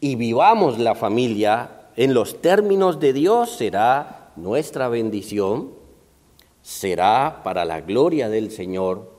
y 0.00 0.16
vivamos 0.16 0.78
la 0.78 0.94
familia 0.94 1.82
en 1.96 2.14
los 2.14 2.40
términos 2.40 3.00
de 3.00 3.12
Dios 3.12 3.56
será 3.56 4.32
nuestra 4.36 4.88
bendición, 4.88 5.70
será 6.62 7.42
para 7.44 7.64
la 7.64 7.80
gloria 7.80 8.28
del 8.28 8.50
Señor, 8.50 9.10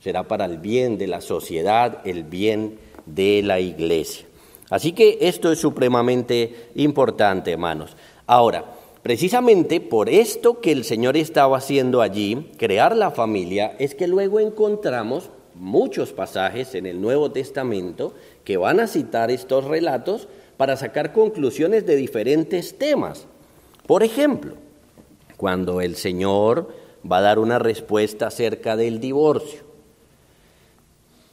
será 0.00 0.24
para 0.24 0.44
el 0.44 0.58
bien 0.58 0.98
de 0.98 1.06
la 1.06 1.20
sociedad, 1.20 1.98
el 2.04 2.24
bien 2.24 2.78
de 3.06 3.42
la 3.42 3.60
iglesia. 3.60 4.26
Así 4.70 4.92
que 4.92 5.18
esto 5.22 5.50
es 5.50 5.58
supremamente 5.58 6.68
importante, 6.76 7.52
hermanos. 7.52 7.96
Ahora, 8.26 8.64
precisamente 9.02 9.80
por 9.80 10.08
esto 10.08 10.60
que 10.60 10.70
el 10.70 10.84
Señor 10.84 11.16
estaba 11.16 11.58
haciendo 11.58 12.02
allí, 12.02 12.50
crear 12.56 12.96
la 12.96 13.10
familia, 13.10 13.74
es 13.78 13.94
que 13.94 14.06
luego 14.06 14.38
encontramos 14.38 15.30
muchos 15.54 16.12
pasajes 16.12 16.74
en 16.74 16.86
el 16.86 17.00
Nuevo 17.00 17.32
Testamento 17.32 18.14
que 18.44 18.56
van 18.56 18.78
a 18.78 18.86
citar 18.86 19.30
estos 19.30 19.64
relatos 19.64 20.28
para 20.56 20.76
sacar 20.76 21.12
conclusiones 21.12 21.84
de 21.84 21.96
diferentes 21.96 22.78
temas. 22.78 23.26
Por 23.86 24.04
ejemplo, 24.04 24.54
cuando 25.36 25.80
el 25.80 25.96
Señor 25.96 26.68
va 27.10 27.18
a 27.18 27.22
dar 27.22 27.38
una 27.38 27.58
respuesta 27.58 28.26
acerca 28.26 28.76
del 28.76 29.00
divorcio. 29.00 29.60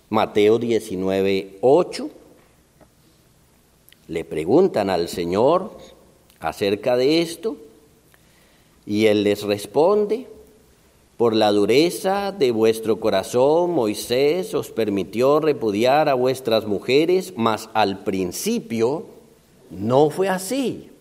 Mateo 0.10 0.58
19, 0.58 1.58
8 1.62 2.10
le 4.08 4.24
preguntan 4.24 4.90
al 4.90 5.10
Señor 5.10 5.72
acerca 6.40 6.96
de 6.96 7.22
esto 7.22 7.58
y 8.86 9.08
Él 9.08 9.24
les 9.24 9.44
responde, 9.44 10.28
por 11.18 11.36
la 11.36 11.52
dureza 11.52 12.32
de 12.32 12.52
vuestro 12.52 13.00
corazón 13.00 13.72
Moisés 13.72 14.54
os 14.54 14.70
permitió 14.70 15.40
repudiar 15.40 16.10
a 16.10 16.14
vuestras 16.14 16.66
mujeres, 16.66 17.34
mas 17.36 17.70
al 17.74 18.04
principio 18.04 19.08
no 19.72 20.10
fue 20.10 20.30
así. 20.30 20.92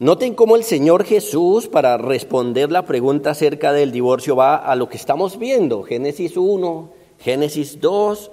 Noten 0.00 0.32
cómo 0.32 0.56
el 0.56 0.64
Señor 0.64 1.04
Jesús, 1.04 1.68
para 1.68 1.98
responder 1.98 2.72
la 2.72 2.86
pregunta 2.86 3.32
acerca 3.32 3.74
del 3.74 3.92
divorcio, 3.92 4.34
va 4.34 4.56
a 4.56 4.74
lo 4.74 4.88
que 4.88 4.96
estamos 4.96 5.38
viendo, 5.38 5.82
Génesis 5.82 6.38
1, 6.38 6.90
Génesis 7.18 7.82
2, 7.82 8.30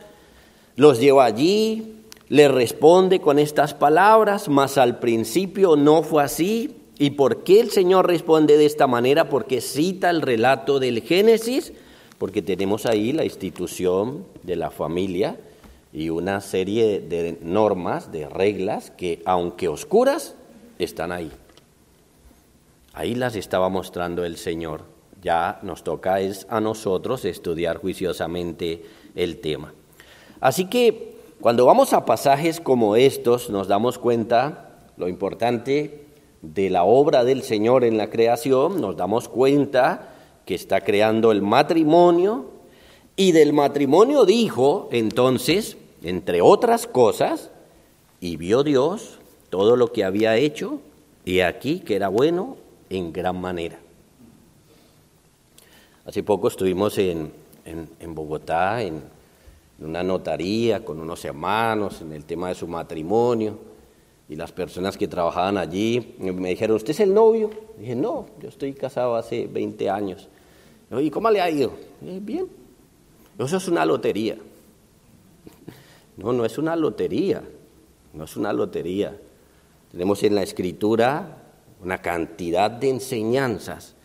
los 0.77 1.01
lleva 1.01 1.25
allí, 1.25 1.95
le 2.29 2.47
responde 2.47 3.19
con 3.19 3.37
estas 3.37 3.73
palabras, 3.73 4.47
mas 4.47 4.77
al 4.77 4.99
principio 4.99 5.75
no 5.75 6.03
fue 6.03 6.23
así. 6.23 6.73
¿Y 6.99 7.09
por 7.09 7.43
qué 7.43 7.59
el 7.59 7.69
Señor 7.69 8.07
responde 8.07 8.57
de 8.57 8.65
esta 8.65 8.87
manera? 8.87 9.27
Porque 9.27 9.59
cita 9.59 10.09
el 10.09 10.21
relato 10.21 10.79
del 10.79 11.01
Génesis, 11.01 11.73
porque 12.17 12.41
tenemos 12.41 12.85
ahí 12.85 13.11
la 13.11 13.25
institución 13.25 14.23
de 14.43 14.55
la 14.55 14.71
familia 14.71 15.37
y 15.91 16.07
una 16.11 16.39
serie 16.39 17.01
de 17.01 17.37
normas, 17.41 18.09
de 18.13 18.29
reglas, 18.29 18.89
que 18.89 19.21
aunque 19.25 19.67
oscuras, 19.67 20.33
están 20.79 21.11
ahí. 21.11 21.29
Ahí 22.97 23.13
las 23.13 23.35
estaba 23.35 23.69
mostrando 23.69 24.25
el 24.25 24.37
Señor. 24.37 24.81
Ya 25.21 25.59
nos 25.61 25.83
toca 25.83 26.19
es 26.19 26.47
a 26.49 26.59
nosotros 26.59 27.25
estudiar 27.25 27.77
juiciosamente 27.77 28.85
el 29.13 29.37
tema. 29.37 29.71
Así 30.39 30.65
que 30.65 31.13
cuando 31.39 31.67
vamos 31.67 31.93
a 31.93 32.05
pasajes 32.05 32.59
como 32.59 32.95
estos, 32.95 33.51
nos 33.51 33.67
damos 33.67 33.99
cuenta 33.99 34.79
lo 34.97 35.07
importante 35.07 36.05
de 36.41 36.71
la 36.71 36.85
obra 36.85 37.23
del 37.23 37.43
Señor 37.43 37.83
en 37.83 37.99
la 37.99 38.09
creación, 38.09 38.81
nos 38.81 38.97
damos 38.97 39.29
cuenta 39.29 40.15
que 40.47 40.55
está 40.55 40.81
creando 40.81 41.31
el 41.31 41.43
matrimonio 41.43 42.45
y 43.15 43.31
del 43.31 43.53
matrimonio 43.53 44.25
dijo 44.25 44.89
entonces, 44.91 45.77
entre 46.01 46.41
otras 46.41 46.87
cosas, 46.87 47.51
y 48.19 48.37
vio 48.37 48.63
Dios 48.63 49.19
todo 49.51 49.75
lo 49.75 49.93
que 49.93 50.03
había 50.03 50.35
hecho 50.37 50.79
y 51.25 51.41
aquí 51.41 51.81
que 51.81 51.95
era 51.95 52.07
bueno 52.07 52.57
en 52.89 53.11
gran 53.11 53.39
manera. 53.39 53.79
Hace 56.05 56.23
poco 56.23 56.47
estuvimos 56.47 56.97
en, 56.97 57.31
en 57.65 58.15
Bogotá, 58.15 58.81
en 58.81 59.01
una 59.79 60.03
notaría 60.03 60.83
con 60.83 60.99
unos 60.99 61.23
hermanos 61.25 62.01
en 62.01 62.13
el 62.13 62.25
tema 62.25 62.49
de 62.49 62.55
su 62.55 62.67
matrimonio 62.67 63.57
y 64.29 64.35
las 64.35 64.51
personas 64.51 64.97
que 64.97 65.07
trabajaban 65.07 65.57
allí 65.57 66.15
me 66.19 66.49
dijeron, 66.49 66.75
¿usted 66.75 66.91
es 66.91 66.99
el 66.99 67.13
novio? 67.13 67.49
dije, 67.77 67.95
no, 67.95 68.25
yo 68.41 68.49
estoy 68.49 68.73
casado 68.73 69.15
hace 69.15 69.47
20 69.47 69.89
años. 69.89 70.27
¿Y 70.99 71.09
cómo 71.09 71.29
le 71.29 71.41
ha 71.41 71.49
ido? 71.49 71.73
bien. 72.01 72.47
Eso 73.37 73.57
es 73.57 73.67
una 73.67 73.85
lotería. 73.85 74.37
No, 76.17 76.33
no 76.33 76.45
es 76.45 76.57
una 76.57 76.75
lotería. 76.75 77.43
No 78.11 78.23
es 78.23 78.35
una 78.35 78.51
lotería. 78.51 79.15
Tenemos 79.91 80.23
en 80.23 80.33
la 80.33 80.41
escritura 80.41 81.43
una 81.87 82.01
cantidad 82.01 82.69
de 82.69 82.89
enseñanzas 82.89 83.95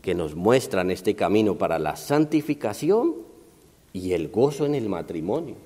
que 0.00 0.14
nos 0.14 0.36
muestran 0.36 0.92
este 0.92 1.16
camino 1.16 1.56
para 1.56 1.80
la 1.80 1.96
santificación 1.96 3.16
y 3.92 4.12
el 4.12 4.28
gozo 4.28 4.64
en 4.64 4.76
el 4.76 4.88
matrimonio. 4.88 5.56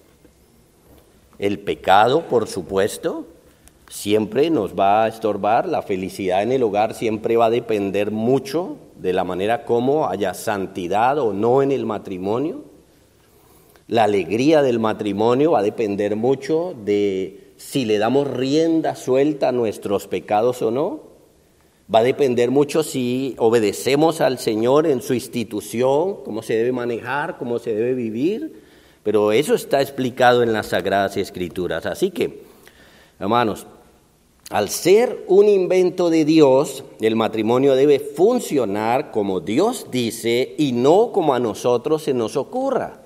El 1.39 1.59
pecado, 1.59 2.29
por 2.29 2.49
supuesto, 2.49 3.27
siempre 3.91 4.49
nos 4.49 4.73
va 4.73 5.05
a 5.05 5.09
estorbar, 5.09 5.69
la 5.69 5.83
felicidad 5.83 6.43
en 6.43 6.53
el 6.53 6.63
hogar 6.63 6.95
siempre 6.95 7.37
va 7.37 7.47
a 7.47 7.51
depender 7.51 8.11
mucho 8.11 8.79
de 8.97 9.13
la 9.13 9.25
manera 9.25 9.67
como 9.67 10.09
haya 10.09 10.33
santidad 10.33 11.19
o 11.19 11.35
no 11.35 11.61
en 11.61 11.73
el 11.73 11.85
matrimonio. 11.85 12.63
La 13.87 14.05
alegría 14.05 14.63
del 14.63 14.79
matrimonio 14.79 15.51
va 15.51 15.59
a 15.59 15.63
depender 15.63 16.17
mucho 16.17 16.75
de 16.87 17.53
si 17.59 17.85
le 17.85 17.99
damos 17.99 18.27
rienda 18.27 18.97
suelta 18.97 19.51
a 19.51 19.53
nuestros 19.53 20.07
pecados 20.07 20.63
o 20.63 20.71
no. 20.71 21.06
Va 21.93 22.01
a 22.01 22.03
depender 22.03 22.51
mucho 22.51 22.83
si 22.83 23.37
obedecemos 23.39 24.21
al 24.21 24.39
Señor 24.39 24.89
en 24.89 25.03
su 25.03 25.15
institución, 25.15 26.25
cómo 26.25 26.43
se 26.43 26.55
debe 26.57 26.73
manejar, 26.73 27.39
cómo 27.39 27.61
se 27.61 27.75
debe 27.75 27.95
vivir, 27.95 28.63
pero 29.05 29.31
eso 29.31 29.55
está 29.55 29.81
explicado 29.81 30.43
en 30.43 30.53
las 30.53 30.67
Sagradas 30.67 31.17
Escrituras. 31.17 31.87
Así 31.87 32.11
que, 32.11 32.43
hermanos, 33.21 33.67
al 34.51 34.69
ser 34.69 35.25
un 35.29 35.49
invento 35.49 36.11
de 36.11 36.25
Dios, 36.25 36.83
el 37.01 37.15
matrimonio 37.15 37.77
debe 37.77 38.01
funcionar 38.01 39.13
como 39.13 39.41
Dios 39.41 39.87
dice 39.93 40.57
y 40.59 40.73
no 40.73 41.13
como 41.13 41.35
a 41.35 41.41
nosotros 41.41 42.03
se 42.03 42.15
nos 42.15 42.37
ocurra. 42.37 43.06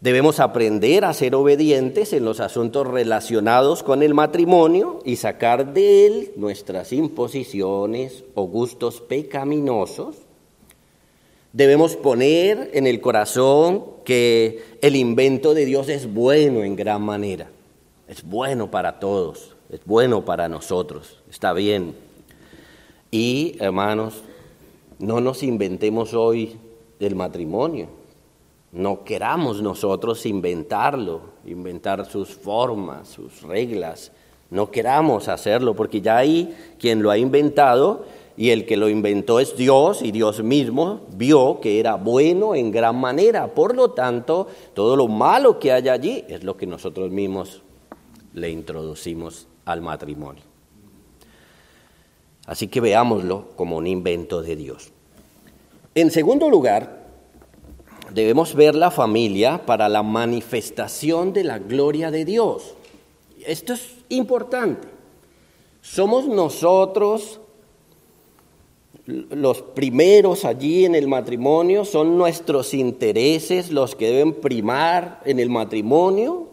Debemos 0.00 0.40
aprender 0.40 1.04
a 1.04 1.12
ser 1.12 1.34
obedientes 1.34 2.14
en 2.14 2.24
los 2.24 2.40
asuntos 2.40 2.86
relacionados 2.86 3.82
con 3.82 4.02
el 4.02 4.14
matrimonio 4.14 5.00
y 5.04 5.16
sacar 5.16 5.74
de 5.74 6.06
él 6.06 6.32
nuestras 6.36 6.94
imposiciones 6.94 8.24
o 8.34 8.44
gustos 8.44 9.02
pecaminosos. 9.02 10.16
Debemos 11.52 11.96
poner 11.96 12.70
en 12.72 12.86
el 12.86 13.02
corazón 13.02 13.84
que 14.04 14.62
el 14.80 14.96
invento 14.96 15.52
de 15.52 15.66
Dios 15.66 15.90
es 15.90 16.10
bueno 16.10 16.64
en 16.64 16.76
gran 16.76 17.02
manera. 17.02 17.50
Es 18.08 18.22
bueno 18.22 18.70
para 18.70 19.00
todos, 19.00 19.54
es 19.68 19.80
bueno 19.84 20.24
para 20.24 20.48
nosotros, 20.48 21.18
está 21.28 21.52
bien. 21.52 21.94
Y 23.10 23.56
hermanos, 23.60 24.22
no 24.98 25.20
nos 25.20 25.42
inventemos 25.42 26.14
hoy 26.14 26.56
el 27.00 27.14
matrimonio 27.14 27.99
no 28.72 29.02
queramos 29.04 29.62
nosotros 29.62 30.26
inventarlo, 30.26 31.22
inventar 31.44 32.06
sus 32.06 32.28
formas, 32.28 33.08
sus 33.08 33.42
reglas. 33.42 34.12
No 34.50 34.70
queramos 34.70 35.28
hacerlo 35.28 35.74
porque 35.74 36.00
ya 36.00 36.18
hay 36.18 36.54
quien 36.78 37.02
lo 37.02 37.10
ha 37.10 37.18
inventado 37.18 38.04
y 38.36 38.50
el 38.50 38.66
que 38.66 38.76
lo 38.76 38.88
inventó 38.88 39.40
es 39.40 39.56
Dios 39.56 40.02
y 40.02 40.12
Dios 40.12 40.42
mismo 40.42 41.02
vio 41.14 41.60
que 41.60 41.80
era 41.80 41.96
bueno 41.96 42.54
en 42.54 42.70
gran 42.70 42.96
manera. 42.96 43.48
Por 43.48 43.74
lo 43.74 43.90
tanto, 43.90 44.46
todo 44.72 44.96
lo 44.96 45.08
malo 45.08 45.58
que 45.58 45.72
hay 45.72 45.88
allí 45.88 46.24
es 46.28 46.44
lo 46.44 46.56
que 46.56 46.66
nosotros 46.66 47.10
mismos 47.10 47.62
le 48.34 48.50
introducimos 48.50 49.48
al 49.64 49.80
matrimonio. 49.80 50.44
Así 52.46 52.68
que 52.68 52.80
veámoslo 52.80 53.48
como 53.56 53.76
un 53.76 53.86
invento 53.86 54.42
de 54.42 54.56
Dios. 54.56 54.90
En 55.94 56.10
segundo 56.10 56.48
lugar, 56.48 56.99
debemos 58.14 58.54
ver 58.54 58.74
la 58.74 58.90
familia 58.90 59.64
para 59.66 59.88
la 59.88 60.02
manifestación 60.02 61.32
de 61.32 61.44
la 61.44 61.58
gloria 61.58 62.10
de 62.10 62.24
Dios. 62.24 62.74
Esto 63.46 63.72
es 63.72 63.96
importante. 64.08 64.88
Somos 65.80 66.26
nosotros 66.26 67.40
los 69.06 69.62
primeros 69.62 70.44
allí 70.44 70.84
en 70.84 70.94
el 70.94 71.08
matrimonio, 71.08 71.84
son 71.84 72.16
nuestros 72.16 72.74
intereses 72.74 73.70
los 73.70 73.96
que 73.96 74.08
deben 74.08 74.34
primar 74.34 75.20
en 75.24 75.40
el 75.40 75.50
matrimonio. 75.50 76.48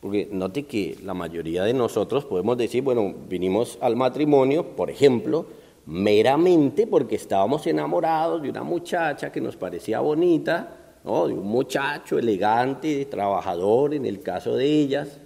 Porque 0.00 0.28
note 0.32 0.64
que 0.64 0.96
la 1.04 1.14
mayoría 1.14 1.62
de 1.62 1.74
nosotros 1.74 2.24
podemos 2.24 2.56
decir, 2.56 2.82
bueno, 2.82 3.14
vinimos 3.28 3.78
al 3.80 3.96
matrimonio, 3.96 4.64
por 4.74 4.90
ejemplo, 4.90 5.46
meramente 5.86 6.86
porque 6.86 7.16
estábamos 7.16 7.66
enamorados 7.66 8.42
de 8.42 8.50
una 8.50 8.62
muchacha 8.62 9.32
que 9.32 9.40
nos 9.40 9.56
parecía 9.56 10.00
bonita, 10.00 10.98
¿no? 11.04 11.26
de 11.26 11.34
un 11.34 11.46
muchacho 11.46 12.18
elegante, 12.18 13.04
trabajador 13.06 13.94
en 13.94 14.06
el 14.06 14.20
caso 14.20 14.56
de 14.56 14.66
ellas. 14.66 15.18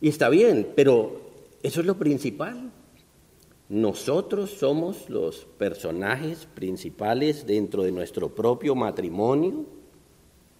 Y 0.00 0.08
está 0.08 0.28
bien, 0.28 0.72
pero 0.74 1.20
eso 1.62 1.80
es 1.80 1.86
lo 1.86 1.96
principal. 1.96 2.70
Nosotros 3.68 4.50
somos 4.50 5.08
los 5.08 5.46
personajes 5.56 6.46
principales 6.54 7.46
dentro 7.46 7.82
de 7.84 7.92
nuestro 7.92 8.34
propio 8.34 8.74
matrimonio 8.74 9.64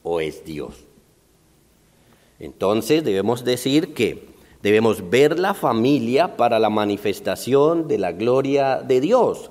o 0.02 0.20
es 0.20 0.44
Dios. 0.44 0.84
Entonces 2.38 3.04
debemos 3.04 3.44
decir 3.44 3.92
que 3.94 4.31
debemos 4.62 5.10
ver 5.10 5.38
la 5.38 5.54
familia 5.54 6.36
para 6.36 6.58
la 6.58 6.70
manifestación 6.70 7.88
de 7.88 7.98
la 7.98 8.12
gloria 8.12 8.82
de 8.82 9.00
Dios. 9.00 9.50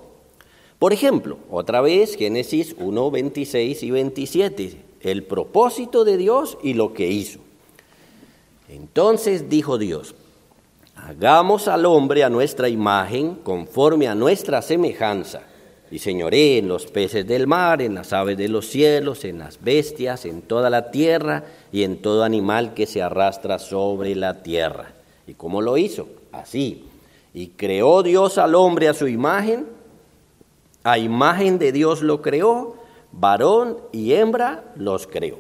Por 0.80 0.94
ejemplo, 0.94 1.38
otra 1.50 1.82
vez 1.82 2.16
Génesis 2.16 2.76
1, 2.80 3.12
26 3.12 3.84
y 3.84 3.92
27, 3.92 4.78
el 5.02 5.24
propósito 5.24 6.06
de 6.06 6.18
Dios 6.18 6.58
y 6.64 6.74
lo 6.74 6.94
que 6.94 7.08
hizo. 7.08 7.40
Entonces 8.70 9.50
dijo 9.50 9.78
Dios, 9.78 10.16
Hagamos 10.96 11.68
al 11.68 11.86
hombre 11.88 12.24
a 12.24 12.30
nuestra 12.30 12.70
imagen, 12.70 13.36
conforme 13.36 14.08
a 14.08 14.14
nuestra 14.14 14.62
semejanza, 14.62 15.42
y 15.90 15.98
señoré 16.00 16.60
en 16.60 16.68
los 16.68 16.86
peces 16.86 17.28
del 17.28 17.48
mar, 17.48 17.82
en 17.82 17.96
las 17.96 18.14
aves 18.14 18.38
de 18.38 18.48
los 18.48 18.68
cielos, 18.68 19.26
en 19.26 19.40
las 19.40 19.62
bestias, 19.62 20.26
en 20.26 20.44
toda 20.44 20.70
la 20.70 20.92
tierra 20.92 21.44
y 21.72 21.84
en 21.84 22.02
todo 22.02 22.24
animal 22.24 22.74
que 22.76 22.86
se 22.86 23.02
arrastra 23.02 23.58
sobre 23.58 24.16
la 24.16 24.44
tierra. 24.44 24.94
¿Y 25.32 25.34
cómo 25.34 25.62
lo 25.62 25.78
hizo? 25.78 26.10
Así. 26.34 26.84
Y 27.34 27.48
creó 27.48 28.04
Dios 28.04 28.38
al 28.38 28.54
hombre 28.54 28.90
a 28.90 28.94
su 28.94 29.08
imagen, 29.08 29.66
a 30.84 30.98
imagen 30.98 31.58
de 31.58 31.72
Dios 31.72 32.02
lo 32.02 32.22
creó, 32.22 32.76
varón 33.14 33.78
y 33.94 34.12
hembra 34.12 34.66
los 34.76 35.08
creó. 35.08 35.38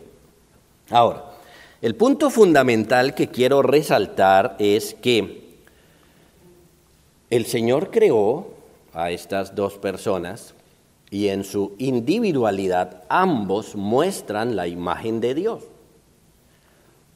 Ahora, 0.90 1.26
el 1.82 1.96
punto 1.96 2.30
fundamental 2.30 3.14
que 3.16 3.28
quiero 3.28 3.64
resaltar 3.64 4.56
es 4.60 4.94
que 4.94 5.58
el 7.30 7.46
Señor 7.46 7.92
creó 7.92 8.48
a 8.94 9.12
estas 9.12 9.56
dos 9.56 9.78
personas 9.78 10.54
y 11.10 11.28
en 11.28 11.44
su 11.44 11.74
individualidad 11.80 13.04
ambos 13.10 13.76
muestran 13.76 14.56
la 14.56 14.70
imagen 14.70 15.20
de 15.20 15.36
Dios. 15.36 15.64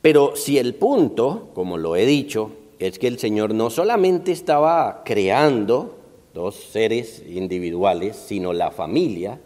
Pero 0.02 0.36
si 0.36 0.58
el 0.58 0.76
punto, 0.76 1.52
como 1.54 1.78
lo 1.78 1.96
he 1.96 2.06
dicho, 2.06 2.52
es 2.80 3.00
que 3.00 3.08
el 3.08 3.20
Señor 3.20 3.54
no 3.54 3.70
solamente 3.70 4.32
estaba 4.32 5.04
creando 5.06 5.98
dos 6.34 6.56
seres 6.56 7.24
individuales, 7.28 8.18
sino 8.18 8.52
la 8.52 8.72
familia, 8.72 9.40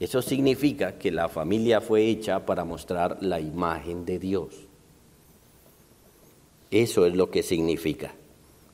eso 0.00 0.20
significa 0.20 0.98
que 0.98 1.12
la 1.12 1.28
familia 1.28 1.80
fue 1.80 2.06
hecha 2.06 2.44
para 2.44 2.64
mostrar 2.64 3.18
la 3.20 3.40
imagen 3.40 4.04
de 4.04 4.18
Dios. 4.18 4.54
Eso 6.70 7.06
es 7.06 7.14
lo 7.14 7.30
que 7.30 7.42
significa. 7.44 8.12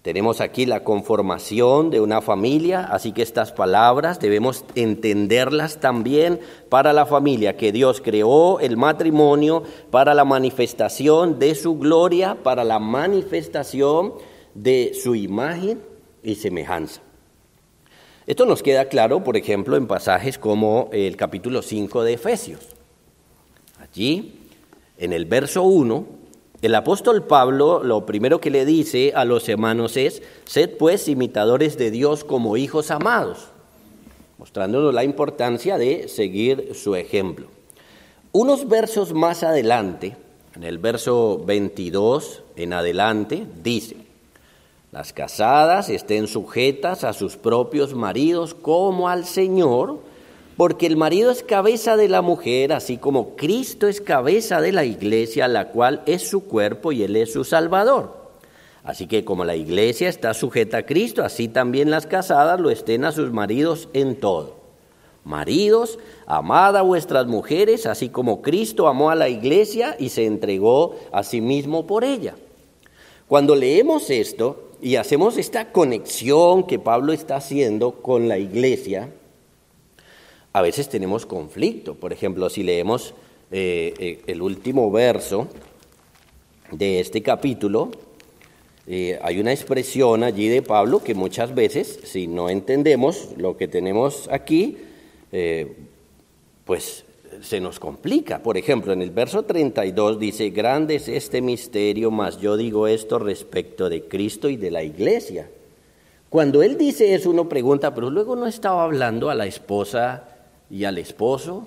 Tenemos 0.03 0.41
aquí 0.41 0.65
la 0.65 0.83
conformación 0.83 1.91
de 1.91 2.01
una 2.01 2.23
familia, 2.23 2.87
así 2.91 3.13
que 3.13 3.21
estas 3.21 3.53
palabras 3.53 4.19
debemos 4.19 4.65
entenderlas 4.75 5.79
también 5.79 6.41
para 6.71 6.95
la 6.95 7.05
familia, 7.05 7.59
que 7.59 7.71
Dios 7.71 8.01
creó 8.01 8.61
el 8.61 8.79
matrimonio 8.79 9.63
para 9.91 10.15
la 10.15 10.25
manifestación 10.25 11.39
de 11.39 11.55
su 11.55 11.79
gloria, 11.79 12.39
para 12.43 12.65
la 12.65 12.79
manifestación 12.79 14.15
de 14.55 14.93
su 14.95 15.15
imagen 15.15 15.83
y 16.23 16.37
semejanza. 16.37 17.03
Esto 18.27 18.47
nos 18.47 18.63
queda 18.63 18.87
claro, 18.87 19.23
por 19.23 19.37
ejemplo, 19.37 19.77
en 19.77 19.87
pasajes 19.87 20.39
como 20.39 20.89
el 20.93 21.17
capítulo 21.17 21.61
5 21.61 22.05
de 22.05 22.15
Efesios. 22.15 22.61
Allí, 23.79 24.47
en 24.97 25.13
el 25.13 25.27
verso 25.27 25.63
1, 25.63 26.20
el 26.63 26.75
apóstol 26.75 27.25
Pablo 27.25 27.83
lo 27.83 28.05
primero 28.05 28.41
que 28.41 28.51
le 28.51 28.67
dice 28.67 29.13
a 29.15 29.25
los 29.25 29.49
hermanos 29.49 29.97
es, 29.97 30.23
sed 30.45 30.77
pues 30.77 31.09
imitadores 31.09 31.79
de 31.79 31.91
Dios 31.91 32.23
como 32.23 32.57
hijos 32.59 32.91
amados, 32.91 33.49
mostrándonos 34.39 34.93
la 34.93 35.05
importancia 35.05 35.79
de 35.79 36.09
seguir 36.09 36.75
su 36.75 36.97
ejemplo. 36.97 37.47
Unos 38.33 38.69
versos 38.69 39.15
más 39.15 39.43
adelante, 39.43 40.17
en 40.55 40.65
el 40.65 40.79
verso 40.79 41.43
22 41.45 42.43
en 42.57 42.75
adelante, 42.75 43.47
dice, 43.63 43.97
las 44.93 45.13
casadas 45.13 45.89
estén 45.89 46.27
sujetas 46.27 47.05
a 47.05 47.13
sus 47.13 47.37
propios 47.37 47.95
maridos 47.95 48.55
como 48.55 49.09
al 49.09 49.25
Señor, 49.25 50.01
porque 50.61 50.85
el 50.85 50.99
marido 50.99 51.31
es 51.31 51.43
cabeza 51.43 51.97
de 51.97 52.07
la 52.07 52.21
mujer, 52.21 52.75
así 52.75 52.99
como 52.99 53.35
Cristo 53.35 53.89
es 53.89 54.03
cabeza 54.03 54.61
de 54.61 54.73
la 54.73 54.85
iglesia, 54.85 55.49
la 55.49 55.71
cual 55.71 56.03
es 56.05 56.29
su 56.29 56.45
cuerpo 56.45 56.93
y 56.93 57.03
Él 57.03 57.17
es 57.17 57.33
su 57.33 57.45
Salvador. 57.45 58.35
Así 58.85 59.07
que 59.07 59.25
como 59.25 59.47
la 59.47 59.57
iglesia 59.57 60.11
está 60.11 60.35
sujeta 60.35 60.77
a 60.77 60.83
Cristo, 60.85 61.25
así 61.25 61.49
también 61.49 61.91
las 61.91 62.05
casadas 62.05 62.61
lo 62.61 62.69
estén 62.69 63.07
a 63.07 63.13
sus 63.13 63.33
maridos 63.33 63.89
en 63.95 64.17
todo. 64.21 64.57
Maridos, 65.25 65.99
amad 66.27 66.77
a 66.77 66.83
vuestras 66.83 67.27
mujeres, 67.27 67.87
así 67.87 68.11
como 68.11 68.43
Cristo 68.43 68.87
amó 68.87 69.09
a 69.09 69.15
la 69.15 69.31
iglesia 69.31 69.97
y 69.99 70.11
se 70.11 70.27
entregó 70.27 70.95
a 71.11 71.23
sí 71.23 71.41
mismo 71.41 71.87
por 71.87 72.05
ella. 72.05 72.35
Cuando 73.29 73.57
leemos 73.57 74.11
esto 74.11 74.73
y 74.83 74.97
hacemos 74.97 75.39
esta 75.39 75.73
conexión 75.73 76.65
que 76.65 76.79
Pablo 76.79 77.15
está 77.15 77.37
haciendo 77.37 78.03
con 78.03 78.29
la 78.29 78.37
iglesia, 78.37 79.09
a 80.53 80.63
veces 80.63 80.89
tenemos 80.89 81.27
conflicto. 81.27 81.95
Por 81.95 82.13
ejemplo, 82.13 82.49
si 82.49 82.63
leemos 82.63 83.15
eh, 83.51 83.95
eh, 83.99 84.23
el 84.27 84.43
último 84.43 84.91
verso 84.91 85.49
de 86.73 87.01
este 87.01 87.23
capítulo, 87.23 87.91
eh, 88.87 89.19
hay 89.23 89.39
una 89.39 89.53
expresión 89.53 90.25
allí 90.25 90.49
de 90.49 90.63
Pablo 90.63 91.03
que 91.03 91.15
muchas 91.15 91.55
veces, 91.55 92.01
si 92.05 92.27
no 92.27 92.49
entendemos 92.49 93.29
lo 93.37 93.57
que 93.57 93.69
tenemos 93.69 94.29
aquí, 94.31 94.79
pues 96.65 97.05
se 97.41 97.61
nos 97.61 97.79
complica. 97.79 98.43
Por 98.43 98.57
ejemplo, 98.57 98.93
en 98.93 99.01
el 99.01 99.11
verso 99.11 99.45
32 99.45 100.19
dice, 100.19 100.51
grande 100.51 100.97
es 100.97 101.09
este 101.09 101.41
misterio, 101.41 102.11
mas 102.11 102.41
yo 102.41 102.57
digo 102.57 102.89
esto 102.89 103.21
respecto 103.21 103.89
de 103.89 104.09
Cristo 104.09 104.49
y 104.49 104.57
de 104.57 104.73
la 104.73 104.83
iglesia. 104.83 105.49
Cuando 106.29 106.65
él 106.65 106.77
dice 106.77 107.15
eso, 107.15 107.31
uno 107.31 107.49
pregunta, 107.49 107.95
pero 107.95 108.11
luego 108.11 108.35
no 108.35 108.49
estaba 108.49 108.83
hablando 108.83 109.31
a 109.31 109.37
la 109.37 109.47
esposa 109.47 110.30
y 110.71 110.85
al 110.85 110.99
esposo. 110.99 111.67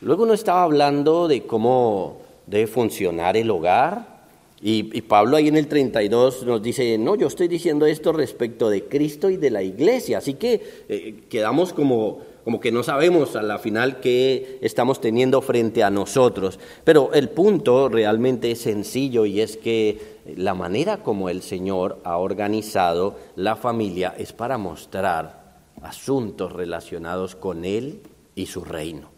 Luego 0.00 0.26
no 0.26 0.34
estaba 0.34 0.62
hablando 0.62 1.26
de 1.26 1.42
cómo 1.42 2.20
debe 2.46 2.66
funcionar 2.66 3.36
el 3.36 3.50
hogar. 3.50 4.18
Y, 4.60 4.82
Pablo 5.02 5.36
ahí 5.36 5.46
en 5.46 5.56
el 5.56 5.68
32 5.68 6.44
nos 6.44 6.60
dice, 6.60 6.98
no, 6.98 7.14
yo 7.14 7.28
estoy 7.28 7.46
diciendo 7.46 7.86
esto 7.86 8.12
respecto 8.12 8.68
de 8.70 8.84
Cristo 8.84 9.30
y 9.30 9.36
de 9.36 9.50
la 9.50 9.62
iglesia. 9.62 10.18
Así 10.18 10.34
que 10.34 10.84
eh, 10.88 11.24
quedamos 11.28 11.72
como, 11.72 12.18
como 12.44 12.58
que 12.58 12.72
no 12.72 12.82
sabemos 12.82 13.36
a 13.36 13.42
la 13.42 13.58
final 13.58 14.00
qué 14.00 14.58
estamos 14.60 15.00
teniendo 15.00 15.42
frente 15.42 15.84
a 15.84 15.90
nosotros. 15.90 16.58
Pero 16.82 17.12
el 17.12 17.28
punto 17.28 17.88
realmente 17.88 18.50
es 18.50 18.60
sencillo 18.60 19.26
y 19.26 19.40
es 19.40 19.56
que 19.56 20.18
la 20.36 20.54
manera 20.54 21.04
como 21.04 21.28
el 21.28 21.42
Señor 21.42 22.00
ha 22.02 22.18
organizado 22.18 23.16
la 23.36 23.54
familia 23.54 24.12
es 24.18 24.32
para 24.32 24.58
mostrar 24.58 25.60
asuntos 25.82 26.52
relacionados 26.52 27.36
con 27.36 27.64
Él 27.64 28.00
y 28.38 28.46
su 28.46 28.64
reino. 28.64 29.08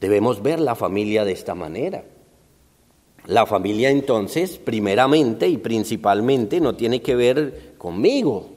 Debemos 0.00 0.42
ver 0.42 0.60
la 0.60 0.74
familia 0.74 1.24
de 1.24 1.32
esta 1.32 1.54
manera. 1.54 2.04
La 3.26 3.46
familia 3.46 3.90
entonces, 3.90 4.58
primeramente 4.58 5.48
y 5.48 5.56
principalmente, 5.56 6.60
no 6.60 6.76
tiene 6.76 7.00
que 7.00 7.16
ver 7.16 7.74
conmigo, 7.78 8.50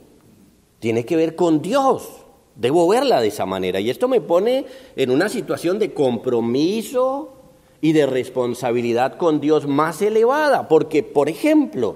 tiene 0.79 1.05
que 1.05 1.15
ver 1.15 1.35
con 1.35 1.61
Dios. 1.61 2.09
Debo 2.55 2.87
verla 2.89 3.21
de 3.21 3.29
esa 3.29 3.45
manera. 3.45 3.79
Y 3.79 3.89
esto 3.89 4.09
me 4.09 4.19
pone 4.19 4.65
en 4.97 5.11
una 5.11 5.29
situación 5.29 5.79
de 5.79 5.93
compromiso 5.93 7.33
y 7.79 7.93
de 7.93 8.05
responsabilidad 8.05 9.15
con 9.17 9.39
Dios 9.39 9.65
más 9.65 10.01
elevada. 10.01 10.67
Porque, 10.67 11.01
por 11.01 11.29
ejemplo, 11.29 11.95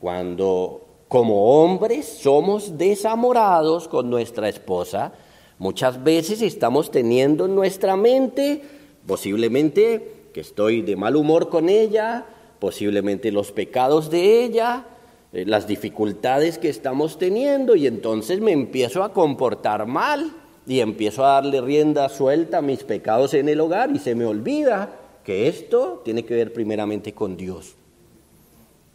cuando 0.00 0.89
como 1.10 1.60
hombres 1.60 2.06
somos 2.06 2.78
desamorados 2.78 3.88
con 3.88 4.08
nuestra 4.10 4.48
esposa, 4.48 5.12
muchas 5.58 6.04
veces 6.04 6.40
estamos 6.40 6.92
teniendo 6.92 7.46
en 7.46 7.56
nuestra 7.56 7.96
mente 7.96 8.62
posiblemente 9.08 10.28
que 10.32 10.40
estoy 10.40 10.82
de 10.82 10.94
mal 10.94 11.16
humor 11.16 11.48
con 11.48 11.68
ella, 11.68 12.26
posiblemente 12.60 13.32
los 13.32 13.50
pecados 13.50 14.08
de 14.08 14.44
ella, 14.44 14.86
eh, 15.32 15.44
las 15.46 15.66
dificultades 15.66 16.58
que 16.58 16.68
estamos 16.68 17.18
teniendo 17.18 17.74
y 17.74 17.88
entonces 17.88 18.40
me 18.40 18.52
empiezo 18.52 19.02
a 19.02 19.12
comportar 19.12 19.86
mal 19.86 20.30
y 20.64 20.78
empiezo 20.78 21.24
a 21.24 21.30
darle 21.30 21.60
rienda 21.60 22.08
suelta 22.08 22.58
a 22.58 22.62
mis 22.62 22.84
pecados 22.84 23.34
en 23.34 23.48
el 23.48 23.58
hogar 23.58 23.90
y 23.92 23.98
se 23.98 24.14
me 24.14 24.26
olvida 24.26 24.94
que 25.24 25.48
esto 25.48 26.02
tiene 26.04 26.24
que 26.24 26.36
ver 26.36 26.52
primeramente 26.52 27.12
con 27.14 27.36
Dios. 27.36 27.79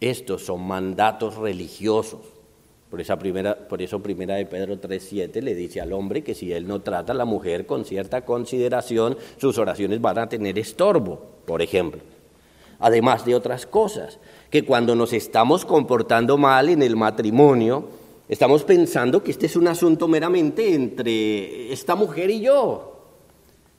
Estos 0.00 0.44
son 0.44 0.66
mandatos 0.66 1.36
religiosos. 1.36 2.20
Por, 2.90 3.00
esa 3.00 3.18
primera, 3.18 3.56
por 3.68 3.82
eso 3.82 4.00
primera 4.00 4.36
de 4.36 4.46
Pedro 4.46 4.80
3.7 4.80 5.42
le 5.42 5.54
dice 5.54 5.80
al 5.80 5.92
hombre 5.92 6.22
que 6.22 6.34
si 6.34 6.52
él 6.52 6.68
no 6.68 6.82
trata 6.82 7.12
a 7.12 7.16
la 7.16 7.24
mujer 7.24 7.66
con 7.66 7.84
cierta 7.84 8.24
consideración, 8.24 9.16
sus 9.38 9.58
oraciones 9.58 10.00
van 10.00 10.18
a 10.18 10.28
tener 10.28 10.58
estorbo, 10.58 11.20
por 11.46 11.62
ejemplo. 11.62 12.00
Además 12.78 13.24
de 13.24 13.34
otras 13.34 13.66
cosas, 13.66 14.18
que 14.50 14.64
cuando 14.64 14.94
nos 14.94 15.12
estamos 15.12 15.64
comportando 15.64 16.38
mal 16.38 16.68
en 16.68 16.82
el 16.82 16.94
matrimonio, 16.94 17.88
estamos 18.28 18.62
pensando 18.62 19.22
que 19.22 19.32
este 19.32 19.46
es 19.46 19.56
un 19.56 19.66
asunto 19.66 20.06
meramente 20.06 20.74
entre 20.74 21.72
esta 21.72 21.96
mujer 21.96 22.30
y 22.30 22.40
yo, 22.40 22.92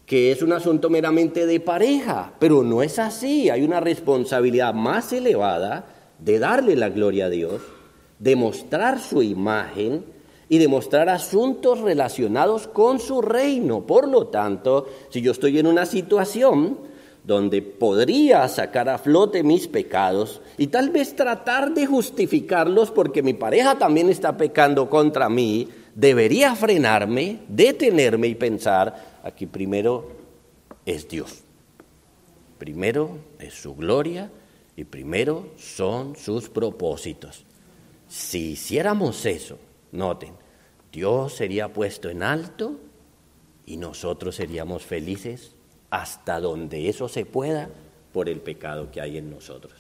que 0.06 0.32
es 0.32 0.42
un 0.42 0.52
asunto 0.52 0.90
meramente 0.90 1.46
de 1.46 1.60
pareja, 1.60 2.34
pero 2.40 2.64
no 2.64 2.82
es 2.82 3.00
así, 3.00 3.50
hay 3.50 3.64
una 3.64 3.80
responsabilidad 3.80 4.74
más 4.74 5.14
elevada 5.14 5.94
de 6.20 6.40
darle 6.40 6.76
la 6.76 6.90
gloria 6.90 7.26
a 7.26 7.30
Dios 7.30 7.62
demostrar 8.20 9.00
su 9.00 9.22
imagen 9.22 10.04
y 10.50 10.58
demostrar 10.58 11.10
asuntos 11.10 11.82
relacionados 11.82 12.68
con 12.68 13.00
su 13.00 13.22
reino. 13.22 13.82
Por 13.82 14.08
lo 14.08 14.28
tanto, 14.28 14.88
si 15.10 15.22
yo 15.22 15.32
estoy 15.32 15.60
en 15.60 15.68
una 15.68 15.86
situación 15.86 16.78
donde 17.24 17.62
podría 17.62 18.48
sacar 18.48 18.88
a 18.88 18.98
flote 18.98 19.44
mis 19.44 19.68
pecados 19.68 20.42
y 20.58 20.68
tal 20.68 20.90
vez 20.90 21.16
tratar 21.16 21.74
de 21.74 21.86
justificarlos 21.86 22.90
porque 22.92 23.22
mi 23.22 23.34
pareja 23.34 23.78
también 23.78 24.10
está 24.10 24.38
pecando 24.38 24.90
contra 24.90 25.28
mí, 25.28 25.68
debería 25.94 26.56
frenarme, 26.56 27.40
detenerme 27.50 28.28
y 28.28 28.36
pensar, 28.36 29.20
aquí 29.24 29.46
primero 29.46 30.10
es 30.86 31.10
Dios, 31.10 31.44
primero 32.58 33.18
es 33.40 33.54
su 33.56 33.76
gloria 33.76 34.32
y 34.78 34.86
primero 34.86 35.48
son 35.58 36.16
sus 36.16 36.50
propósitos. 36.50 37.44
Si 38.08 38.52
hiciéramos 38.52 39.26
eso, 39.26 39.58
noten, 39.92 40.34
Dios 40.94 41.34
sería 41.34 41.74
puesto 41.74 42.10
en 42.10 42.24
alto 42.24 42.76
y 43.66 43.76
nosotros 43.76 44.36
seríamos 44.36 44.84
felices 44.84 45.56
hasta 45.90 46.40
donde 46.40 46.88
eso 46.90 47.10
se 47.10 47.26
pueda 47.26 47.70
por 48.14 48.30
el 48.30 48.40
pecado 48.40 48.92
que 48.92 49.02
hay 49.02 49.18
en 49.18 49.32
nosotros. 49.32 49.74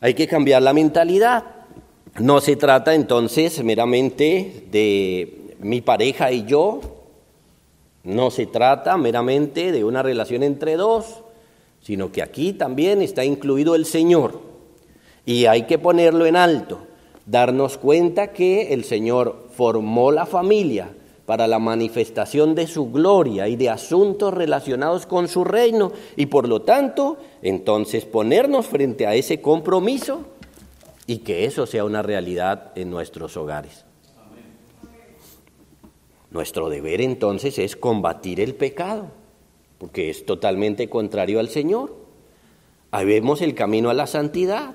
Hay 0.00 0.14
que 0.14 0.26
cambiar 0.26 0.62
la 0.62 0.72
mentalidad. 0.72 1.44
No 2.18 2.40
se 2.40 2.56
trata 2.56 2.94
entonces 2.94 3.62
meramente 3.62 4.66
de 4.70 5.56
mi 5.60 5.82
pareja 5.82 6.32
y 6.32 6.44
yo, 6.46 6.80
no 8.04 8.30
se 8.30 8.46
trata 8.46 8.96
meramente 8.96 9.70
de 9.70 9.84
una 9.84 10.02
relación 10.02 10.42
entre 10.42 10.76
dos, 10.76 11.23
sino 11.84 12.10
que 12.10 12.22
aquí 12.22 12.54
también 12.54 13.02
está 13.02 13.26
incluido 13.26 13.74
el 13.74 13.84
Señor. 13.84 14.40
Y 15.26 15.44
hay 15.44 15.64
que 15.64 15.78
ponerlo 15.78 16.24
en 16.24 16.34
alto, 16.34 16.78
darnos 17.26 17.76
cuenta 17.76 18.32
que 18.32 18.72
el 18.72 18.84
Señor 18.84 19.48
formó 19.54 20.10
la 20.10 20.24
familia 20.24 20.88
para 21.26 21.46
la 21.46 21.58
manifestación 21.58 22.54
de 22.54 22.66
su 22.66 22.90
gloria 22.90 23.48
y 23.48 23.56
de 23.56 23.68
asuntos 23.68 24.32
relacionados 24.32 25.04
con 25.04 25.28
su 25.28 25.44
reino 25.44 25.92
y 26.16 26.26
por 26.26 26.48
lo 26.48 26.62
tanto, 26.62 27.18
entonces 27.42 28.06
ponernos 28.06 28.66
frente 28.66 29.06
a 29.06 29.14
ese 29.14 29.42
compromiso 29.42 30.22
y 31.06 31.18
que 31.18 31.44
eso 31.44 31.66
sea 31.66 31.84
una 31.84 32.00
realidad 32.00 32.72
en 32.76 32.88
nuestros 32.88 33.36
hogares. 33.36 33.84
Nuestro 36.30 36.70
deber 36.70 37.02
entonces 37.02 37.58
es 37.58 37.76
combatir 37.76 38.40
el 38.40 38.54
pecado, 38.54 39.08
porque 39.78 40.10
es 40.10 40.24
totalmente 40.26 40.88
contrario 40.88 41.40
al 41.40 41.48
Señor. 41.48 41.94
Ahí 42.90 43.06
vemos 43.06 43.42
el 43.42 43.54
camino 43.54 43.90
a 43.90 43.94
la 43.94 44.06
santidad. 44.06 44.74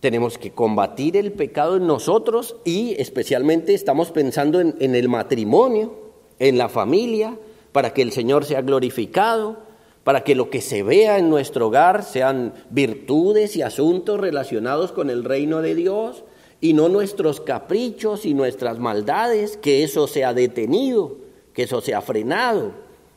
Tenemos 0.00 0.36
que 0.36 0.50
combatir 0.50 1.16
el 1.16 1.32
pecado 1.32 1.76
en 1.76 1.86
nosotros 1.86 2.56
y 2.64 2.94
especialmente 2.98 3.72
estamos 3.72 4.10
pensando 4.10 4.60
en, 4.60 4.94
el 4.94 5.08
matrimonio, 5.08 5.94
en 6.38 6.58
la 6.58 6.68
familia, 6.68 7.38
para 7.72 7.94
que 7.94 8.02
el 8.02 8.12
Señor 8.12 8.44
sea 8.44 8.60
glorificado, 8.62 9.60
para 10.04 10.24
que 10.24 10.34
lo 10.34 10.50
que 10.50 10.60
se 10.60 10.82
vea 10.82 11.18
en 11.18 11.30
nuestro 11.30 11.68
hogar 11.68 12.02
sean 12.02 12.52
virtudes 12.70 13.56
y 13.56 13.62
asuntos 13.62 14.20
relacionados 14.20 14.92
con 14.92 15.08
el 15.08 15.24
reino 15.24 15.62
de 15.62 15.74
Dios 15.74 16.24
y 16.60 16.74
no 16.74 16.88
nuestros 16.88 17.40
caprichos 17.40 18.26
y 18.26 18.34
nuestras 18.34 18.78
maldades, 18.78 19.56
que 19.56 19.84
eso 19.84 20.06
sea 20.06 20.34
detenido, 20.34 21.16
que 21.54 21.62
eso 21.62 21.80
sea 21.80 22.02
frenado. 22.02 22.72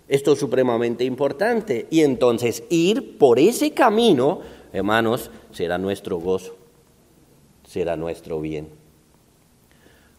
Esto 0.07 0.33
es 0.33 0.39
supremamente 0.39 1.03
importante. 1.03 1.87
Y 1.89 2.01
entonces 2.01 2.63
ir 2.69 3.17
por 3.17 3.39
ese 3.39 3.71
camino, 3.71 4.41
hermanos, 4.73 5.31
será 5.51 5.77
nuestro 5.77 6.17
gozo 6.17 6.55
será 7.67 7.97
nuestro 7.97 8.39
bien. 8.39 8.69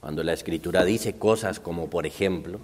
Cuando 0.00 0.22
la 0.22 0.32
escritura 0.32 0.84
dice 0.84 1.14
cosas 1.14 1.58
como, 1.60 1.88
por 1.88 2.06
ejemplo, 2.06 2.60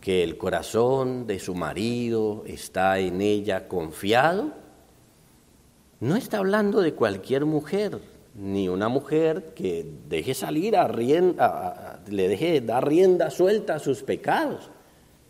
que 0.00 0.22
el 0.24 0.38
corazón 0.38 1.26
de 1.26 1.38
su 1.38 1.54
marido 1.54 2.42
está 2.46 2.98
en 2.98 3.20
ella 3.20 3.68
confiado, 3.68 4.52
no 6.00 6.16
está 6.16 6.38
hablando 6.38 6.80
de 6.80 6.94
cualquier 6.94 7.44
mujer, 7.44 7.98
ni 8.34 8.68
una 8.68 8.88
mujer 8.88 9.52
que 9.54 9.86
deje 10.08 10.32
salir 10.32 10.76
a, 10.76 10.88
rienda, 10.88 12.00
le 12.08 12.28
deje 12.28 12.60
dar 12.62 12.88
rienda 12.88 13.30
suelta 13.30 13.74
a 13.74 13.78
sus 13.78 14.02
pecados. 14.02 14.70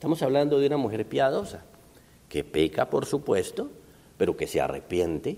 Estamos 0.01 0.23
hablando 0.23 0.59
de 0.59 0.67
una 0.67 0.79
mujer 0.79 1.05
piadosa, 1.05 1.63
que 2.31 2.43
peca, 2.43 2.89
por 2.89 3.05
supuesto, 3.05 3.69
pero 4.17 4.35
que 4.35 4.47
se 4.47 4.59
arrepiente, 4.59 5.37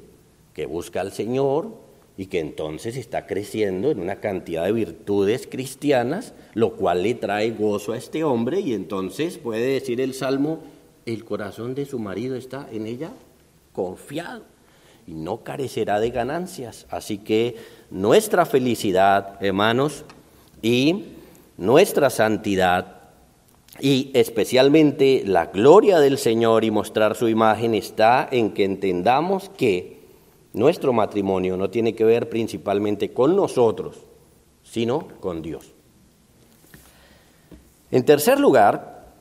que 0.55 0.67
busca 0.67 1.01
al 1.01 1.11
Señor, 1.11 1.73
y 2.17 2.27
que 2.27 2.39
entonces 2.39 2.97
está 2.97 3.27
creciendo 3.27 3.91
en 3.91 3.99
una 3.99 4.21
cantidad 4.21 4.65
de 4.65 4.71
virtudes 4.71 5.49
cristianas, 5.51 6.33
lo 6.55 6.77
cual 6.77 7.03
le 7.03 7.17
trae 7.17 7.51
gozo 7.51 7.91
a 7.91 7.97
este 7.97 8.23
hombre 8.23 8.61
y 8.61 8.73
entonces 8.73 9.37
puede 9.37 9.67
decir 9.67 10.01
el 10.01 10.15
Salmo, 10.15 10.61
el 11.07 11.25
corazón 11.25 11.75
de 11.75 11.85
su 11.85 11.99
marido 11.99 12.37
está 12.37 12.69
en 12.71 12.87
ella 12.87 13.11
confiado 13.73 14.45
y 15.09 15.15
no 15.15 15.43
carecerá 15.43 15.99
de 15.99 16.11
ganancias. 16.11 16.87
Así 16.89 17.19
que 17.19 17.57
nuestra 17.91 18.47
felicidad, 18.47 19.43
hermanos, 19.45 20.05
y 20.63 21.07
nuestra 21.57 22.11
santidad 22.11 23.02
y 23.81 24.11
especialmente 24.15 25.23
la 25.25 25.47
gloria 25.47 25.99
del 25.99 26.19
Señor 26.19 26.65
y 26.65 26.71
mostrar 26.71 27.17
su 27.17 27.29
imagen 27.29 27.75
está 27.75 28.29
en 28.31 28.53
que 28.53 28.65
entendamos 28.65 29.49
que 29.49 30.03
nuestro 30.53 30.93
matrimonio 30.93 31.57
no 31.57 31.71
tiene 31.71 31.95
que 31.95 32.05
ver 32.05 32.29
principalmente 32.29 33.13
con 33.13 33.35
nosotros, 33.35 33.97
sino 34.63 35.09
con 35.21 35.41
Dios. 35.43 35.73
En 37.91 38.05
tercer 38.05 38.39
lugar, 38.39 39.15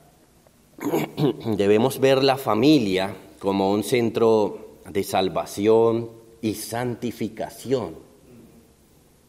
debemos 1.56 1.98
ver 2.00 2.22
la 2.22 2.36
familia 2.36 3.14
como 3.38 3.70
un 3.72 3.82
centro 3.82 4.78
de 4.88 5.02
salvación 5.02 6.10
y 6.40 6.54
santificación. 6.54 7.96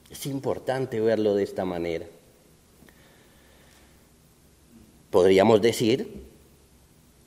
Es 0.10 0.26
importante 0.26 1.00
verlo 1.00 1.36
de 1.36 1.44
esta 1.44 1.66
manera. 1.66 2.06
Podríamos 5.14 5.62
decir, 5.62 6.24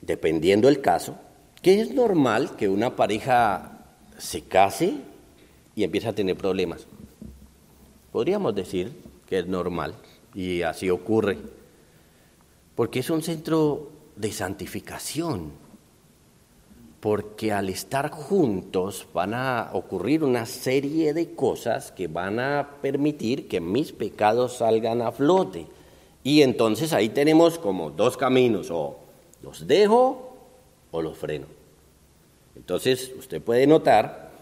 dependiendo 0.01 0.69
el 0.69 0.81
caso, 0.81 1.15
que 1.63 1.81
es 1.81 1.95
normal 1.95 2.57
que 2.57 2.69
una 2.69 2.97
pareja 2.97 3.87
se 4.19 4.43
case 4.43 4.95
y 5.77 5.85
empieza 5.85 6.09
a 6.09 6.13
tener 6.13 6.37
problemas. 6.37 6.85
Podríamos 8.11 8.57
decir 8.57 8.91
que 9.29 9.39
es 9.39 9.47
normal 9.47 9.95
y 10.35 10.63
así 10.63 10.91
ocurre, 10.91 11.39
porque 12.75 12.99
es 12.99 13.11
un 13.11 13.23
centro 13.23 13.89
de 14.17 14.33
santificación, 14.33 15.53
porque 16.99 17.53
al 17.53 17.69
estar 17.69 18.11
juntos 18.11 19.07
van 19.15 19.33
a 19.33 19.71
ocurrir 19.75 20.25
una 20.25 20.45
serie 20.45 21.15
de 21.15 21.37
cosas 21.37 21.93
que 21.93 22.09
van 22.09 22.41
a 22.41 22.69
permitir 22.83 23.47
que 23.47 23.61
mis 23.61 23.93
pecados 23.93 24.57
salgan 24.57 25.03
a 25.03 25.13
flote. 25.13 25.76
Y 26.27 26.43
entonces 26.43 26.93
ahí 26.93 27.11
tenemos 27.11 27.57
como 27.57 27.93
dos 27.93 28.17
caminos, 28.17 28.69
o 28.73 28.99
los 29.43 29.65
dejo 29.65 30.35
o 30.91 31.01
los 31.01 31.17
freno. 31.17 31.47
Entonces, 32.57 33.13
usted 33.17 33.41
puede 33.41 33.65
notar, 33.69 34.33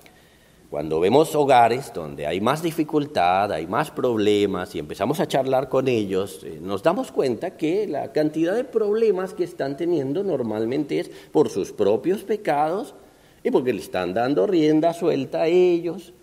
cuando 0.71 0.99
vemos 0.99 1.35
hogares 1.35 1.93
donde 1.93 2.27
hay 2.27 2.41
más 2.41 2.63
dificultad, 2.63 3.53
hay 3.53 3.67
más 3.67 3.91
problemas 3.91 4.75
y 4.75 4.79
empezamos 4.79 5.21
a 5.21 5.29
charlar 5.29 5.69
con 5.69 5.87
ellos, 5.87 6.41
eh, 6.45 6.59
nos 6.59 6.83
damos 6.83 7.13
cuenta 7.13 7.59
que 7.59 7.87
la 7.87 8.13
cantidad 8.13 8.55
de 8.55 8.65
problemas 8.65 9.35
que 9.35 9.45
están 9.45 9.77
teniendo 9.77 10.25
normalmente 10.25 11.01
es 11.01 11.11
por 11.33 11.51
sus 11.51 11.71
propios 11.71 12.23
pecados 12.25 12.95
y 13.43 13.51
porque 13.51 13.75
le 13.75 13.83
están 13.83 14.15
dando 14.15 14.47
rienda 14.47 14.95
suelta 14.95 15.43
a 15.43 15.49
ellos, 15.49 16.15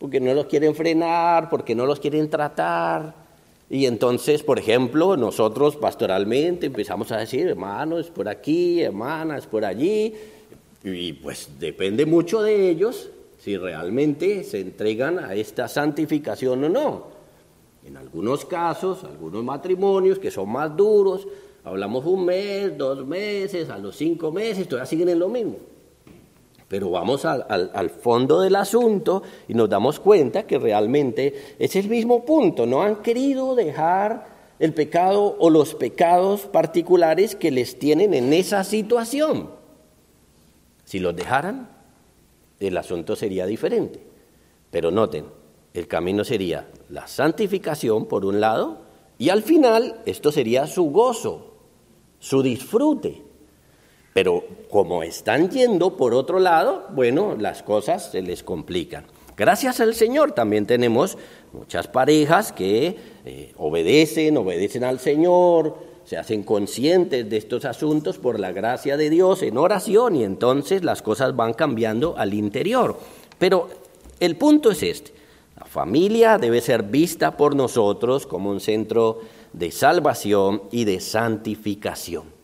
porque 0.00 0.18
no 0.18 0.34
los 0.34 0.46
quieren 0.46 0.74
frenar, 0.74 1.48
porque 1.48 1.76
no 1.76 1.86
los 1.86 2.00
quieren 2.00 2.28
tratar. 2.28 3.25
Y 3.68 3.86
entonces, 3.86 4.42
por 4.42 4.58
ejemplo, 4.58 5.16
nosotros 5.16 5.76
pastoralmente 5.76 6.66
empezamos 6.66 7.10
a 7.10 7.18
decir, 7.18 7.48
hermano, 7.48 7.98
es 7.98 8.06
por 8.06 8.28
aquí, 8.28 8.82
hermana, 8.82 9.38
es 9.38 9.46
por 9.46 9.64
allí. 9.64 10.14
Y 10.84 11.14
pues 11.14 11.48
depende 11.58 12.06
mucho 12.06 12.42
de 12.42 12.70
ellos 12.70 13.10
si 13.38 13.56
realmente 13.56 14.44
se 14.44 14.60
entregan 14.60 15.18
a 15.18 15.34
esta 15.34 15.66
santificación 15.68 16.64
o 16.64 16.68
no. 16.68 17.06
En 17.84 17.96
algunos 17.96 18.44
casos, 18.44 19.04
algunos 19.04 19.42
matrimonios 19.42 20.18
que 20.18 20.30
son 20.30 20.50
más 20.50 20.76
duros, 20.76 21.26
hablamos 21.64 22.04
un 22.06 22.24
mes, 22.24 22.76
dos 22.76 23.04
meses, 23.06 23.68
a 23.68 23.78
los 23.78 23.96
cinco 23.96 24.30
meses, 24.30 24.68
todavía 24.68 24.86
siguen 24.86 25.08
en 25.08 25.18
lo 25.18 25.28
mismo. 25.28 25.56
Pero 26.68 26.90
vamos 26.90 27.24
al, 27.24 27.46
al, 27.48 27.90
fondo 27.90 28.40
del 28.40 28.56
asunto 28.56 29.22
y 29.46 29.54
nos 29.54 29.68
damos 29.68 30.00
cuenta 30.00 30.46
que 30.46 30.58
realmente 30.58 31.56
es 31.58 31.76
el 31.76 31.88
mismo 31.88 32.24
punto. 32.24 32.66
No 32.66 32.82
han 32.82 32.96
querido 32.96 33.54
dejar 33.54 34.26
el 34.58 34.74
pecado 34.74 35.36
o 35.38 35.50
los 35.50 35.74
pecados 35.74 36.42
particulares 36.42 37.36
que 37.36 37.50
les 37.50 37.78
tienen 37.78 38.14
en 38.14 38.32
esa 38.32 38.64
situación. 38.64 39.50
Si 40.84 40.98
los 40.98 41.14
dejaran, 41.14 41.68
el 42.58 42.76
asunto 42.76 43.16
sería 43.16 43.46
diferente. 43.46 44.00
Pero 44.70 44.90
noten, 44.90 45.26
el 45.74 45.86
camino 45.86 46.24
sería 46.24 46.68
la 46.88 47.06
santificación 47.06 48.06
por 48.06 48.24
un 48.24 48.40
lado 48.40 48.78
y 49.18 49.28
al 49.28 49.42
final 49.42 50.00
esto 50.06 50.32
sería 50.32 50.66
su 50.66 50.90
gozo, 50.90 51.54
su 52.18 52.42
disfrute. 52.42 53.25
Pero 54.16 54.42
como 54.70 55.02
están 55.02 55.50
yendo 55.50 55.94
por 55.94 56.14
otro 56.14 56.38
lado, 56.38 56.86
bueno, 56.94 57.36
las 57.38 57.62
cosas 57.62 58.12
se 58.12 58.22
les 58.22 58.42
complican. 58.42 59.04
Gracias 59.36 59.78
al 59.78 59.94
Señor 59.94 60.32
también 60.32 60.64
tenemos 60.64 61.18
muchas 61.52 61.86
parejas 61.86 62.50
que 62.50 62.96
eh, 63.26 63.52
obedecen, 63.58 64.38
obedecen 64.38 64.84
al 64.84 65.00
Señor, 65.00 65.76
se 66.06 66.16
hacen 66.16 66.44
conscientes 66.44 67.28
de 67.28 67.36
estos 67.36 67.66
asuntos 67.66 68.16
por 68.16 68.40
la 68.40 68.52
gracia 68.52 68.96
de 68.96 69.10
Dios 69.10 69.42
en 69.42 69.58
oración 69.58 70.16
y 70.16 70.24
entonces 70.24 70.82
las 70.82 71.02
cosas 71.02 71.36
van 71.36 71.52
cambiando 71.52 72.16
al 72.16 72.32
interior. 72.32 72.98
Pero 73.38 73.68
el 74.18 74.36
punto 74.36 74.70
es 74.70 74.82
este, 74.82 75.12
la 75.58 75.66
familia 75.66 76.38
debe 76.38 76.62
ser 76.62 76.84
vista 76.84 77.36
por 77.36 77.54
nosotros 77.54 78.26
como 78.26 78.48
un 78.48 78.60
centro 78.60 79.20
de 79.52 79.70
salvación 79.70 80.62
y 80.70 80.86
de 80.86 81.00
santificación. 81.00 82.35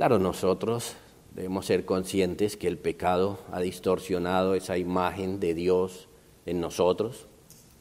Claro, 0.00 0.18
nosotros 0.18 0.94
debemos 1.34 1.66
ser 1.66 1.84
conscientes 1.84 2.56
que 2.56 2.68
el 2.68 2.78
pecado 2.78 3.38
ha 3.52 3.60
distorsionado 3.60 4.54
esa 4.54 4.78
imagen 4.78 5.40
de 5.40 5.52
Dios 5.52 6.08
en 6.46 6.58
nosotros 6.58 7.26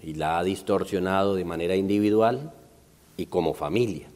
y 0.03 0.15
la 0.15 0.37
ha 0.37 0.43
distorsionado 0.43 1.35
de 1.35 1.45
manera 1.45 1.77
individual 1.77 2.51
y 3.15 3.27
como 3.27 3.53
familia. 3.53 4.09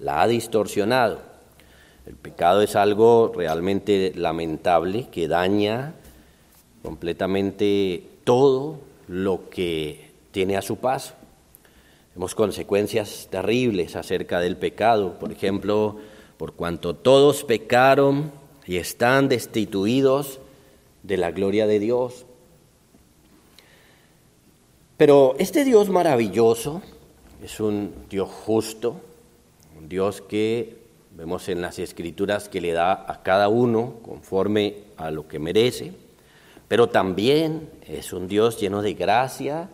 La 0.00 0.20
ha 0.20 0.28
distorsionado. 0.28 1.22
El 2.04 2.16
pecado 2.16 2.60
es 2.60 2.76
algo 2.76 3.32
realmente 3.34 4.12
lamentable 4.14 5.08
que 5.10 5.28
daña 5.28 5.94
completamente 6.82 8.06
todo 8.22 8.80
lo 9.08 9.48
que 9.48 10.10
tiene 10.30 10.58
a 10.58 10.60
su 10.60 10.76
paso. 10.76 11.14
Vemos 12.14 12.34
consecuencias 12.34 13.28
terribles 13.30 13.96
acerca 13.96 14.40
del 14.40 14.58
pecado. 14.58 15.18
Por 15.18 15.32
ejemplo, 15.32 15.96
por 16.42 16.54
cuanto 16.54 16.96
todos 16.96 17.44
pecaron 17.44 18.32
y 18.66 18.78
están 18.78 19.28
destituidos 19.28 20.40
de 21.04 21.16
la 21.16 21.30
gloria 21.30 21.68
de 21.68 21.78
Dios. 21.78 22.26
Pero 24.96 25.36
este 25.38 25.64
Dios 25.64 25.88
maravilloso 25.88 26.82
es 27.44 27.60
un 27.60 27.94
Dios 28.10 28.28
justo, 28.28 28.96
un 29.78 29.88
Dios 29.88 30.20
que 30.20 30.78
vemos 31.16 31.48
en 31.48 31.60
las 31.60 31.78
escrituras 31.78 32.48
que 32.48 32.60
le 32.60 32.72
da 32.72 32.90
a 32.90 33.22
cada 33.22 33.48
uno 33.48 33.98
conforme 34.02 34.78
a 34.96 35.12
lo 35.12 35.28
que 35.28 35.38
merece, 35.38 35.92
pero 36.66 36.88
también 36.88 37.70
es 37.86 38.12
un 38.12 38.26
Dios 38.26 38.58
lleno 38.58 38.82
de 38.82 38.94
gracia, 38.94 39.68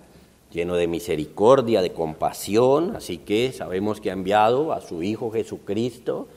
lleno 0.53 0.75
de 0.75 0.87
misericordia, 0.87 1.81
de 1.81 1.95
compasión, 1.95 2.95
así 2.95 3.17
que 3.17 3.53
sabemos 3.53 4.03
que 4.03 4.11
ha 4.11 4.13
enviado 4.13 4.75
a 4.75 4.83
su 4.83 5.03
Hijo 5.03 5.31
Jesucristo 5.31 6.29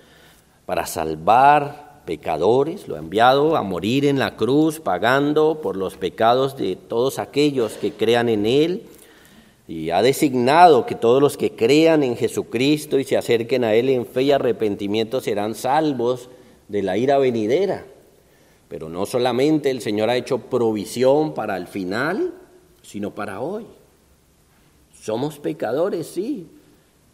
para 0.65 0.85
salvar 0.85 2.01
pecadores, 2.05 2.87
lo 2.87 2.95
ha 2.95 2.99
enviado 2.99 3.55
a 3.55 3.63
morir 3.63 4.05
en 4.05 4.19
la 4.19 4.35
cruz 4.35 4.79
pagando 4.79 5.61
por 5.61 5.77
los 5.77 5.97
pecados 5.97 6.57
de 6.57 6.75
todos 6.75 7.19
aquellos 7.19 7.73
que 7.73 7.93
crean 7.93 8.29
en 8.29 8.45
Él 8.45 8.83
y 9.67 9.91
ha 9.91 10.01
designado 10.01 10.85
que 10.85 10.95
todos 10.95 11.21
los 11.21 11.37
que 11.37 11.55
crean 11.55 12.03
en 12.03 12.17
Jesucristo 12.17 12.99
y 12.99 13.03
se 13.03 13.17
acerquen 13.17 13.63
a 13.63 13.73
Él 13.73 13.89
en 13.89 14.05
fe 14.05 14.23
y 14.23 14.31
arrepentimiento 14.31 15.21
serán 15.21 15.55
salvos 15.55 16.29
de 16.67 16.81
la 16.83 16.97
ira 16.97 17.17
venidera. 17.17 17.85
Pero 18.67 18.89
no 18.89 19.05
solamente 19.05 19.69
el 19.69 19.81
Señor 19.81 20.09
ha 20.09 20.15
hecho 20.15 20.39
provisión 20.39 21.33
para 21.33 21.57
el 21.57 21.67
final, 21.67 22.33
sino 22.81 23.13
para 23.13 23.41
hoy. 23.41 23.65
Somos 24.93 25.39
pecadores, 25.39 26.07
sí, 26.07 26.47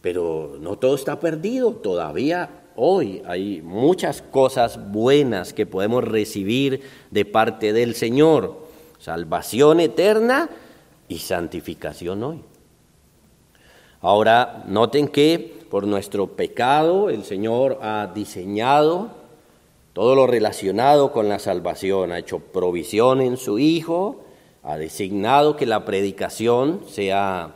pero 0.02 0.58
no 0.60 0.78
todo 0.78 0.96
está 0.96 1.20
perdido, 1.20 1.74
todavía 1.74 2.67
hoy 2.78 3.22
hay 3.26 3.62
muchas 3.62 4.22
cosas 4.22 4.92
buenas 4.92 5.52
que 5.52 5.66
podemos 5.66 6.04
recibir 6.04 6.82
de 7.12 7.26
parte 7.26 7.74
del 7.74 7.96
Señor. 7.96 8.68
Salvación 9.00 9.80
eterna 9.80 10.50
y 11.10 11.18
santificación 11.18 12.24
hoy. 12.24 12.42
Ahora, 14.00 14.64
noten 14.68 15.08
que 15.08 15.66
por 15.70 15.88
nuestro 15.88 16.28
pecado 16.28 17.10
el 17.10 17.24
Señor 17.26 17.80
ha 17.82 18.12
diseñado 18.14 19.10
todo 19.94 20.14
lo 20.16 20.28
relacionado 20.28 21.12
con 21.12 21.28
la 21.28 21.40
salvación, 21.40 22.12
ha 22.12 22.20
hecho 22.20 22.40
provisión 22.40 23.20
en 23.20 23.38
su 23.38 23.58
Hijo, 23.58 24.24
ha 24.62 24.78
designado 24.78 25.56
que 25.56 25.66
la 25.66 25.86
predicación 25.86 26.82
sea 26.88 27.56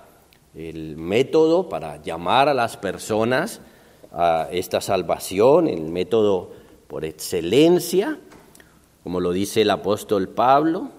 el 0.56 0.98
método 0.98 1.70
para 1.70 2.02
llamar 2.02 2.50
a 2.50 2.56
las 2.56 2.78
personas 2.78 3.62
a 4.12 4.48
esta 4.52 4.82
salvación, 4.82 5.68
el 5.68 5.84
método 5.84 6.52
por 6.88 7.06
excelencia, 7.06 8.20
como 9.04 9.20
lo 9.20 9.32
dice 9.32 9.62
el 9.62 9.70
apóstol 9.70 10.30
Pablo, 10.30 10.90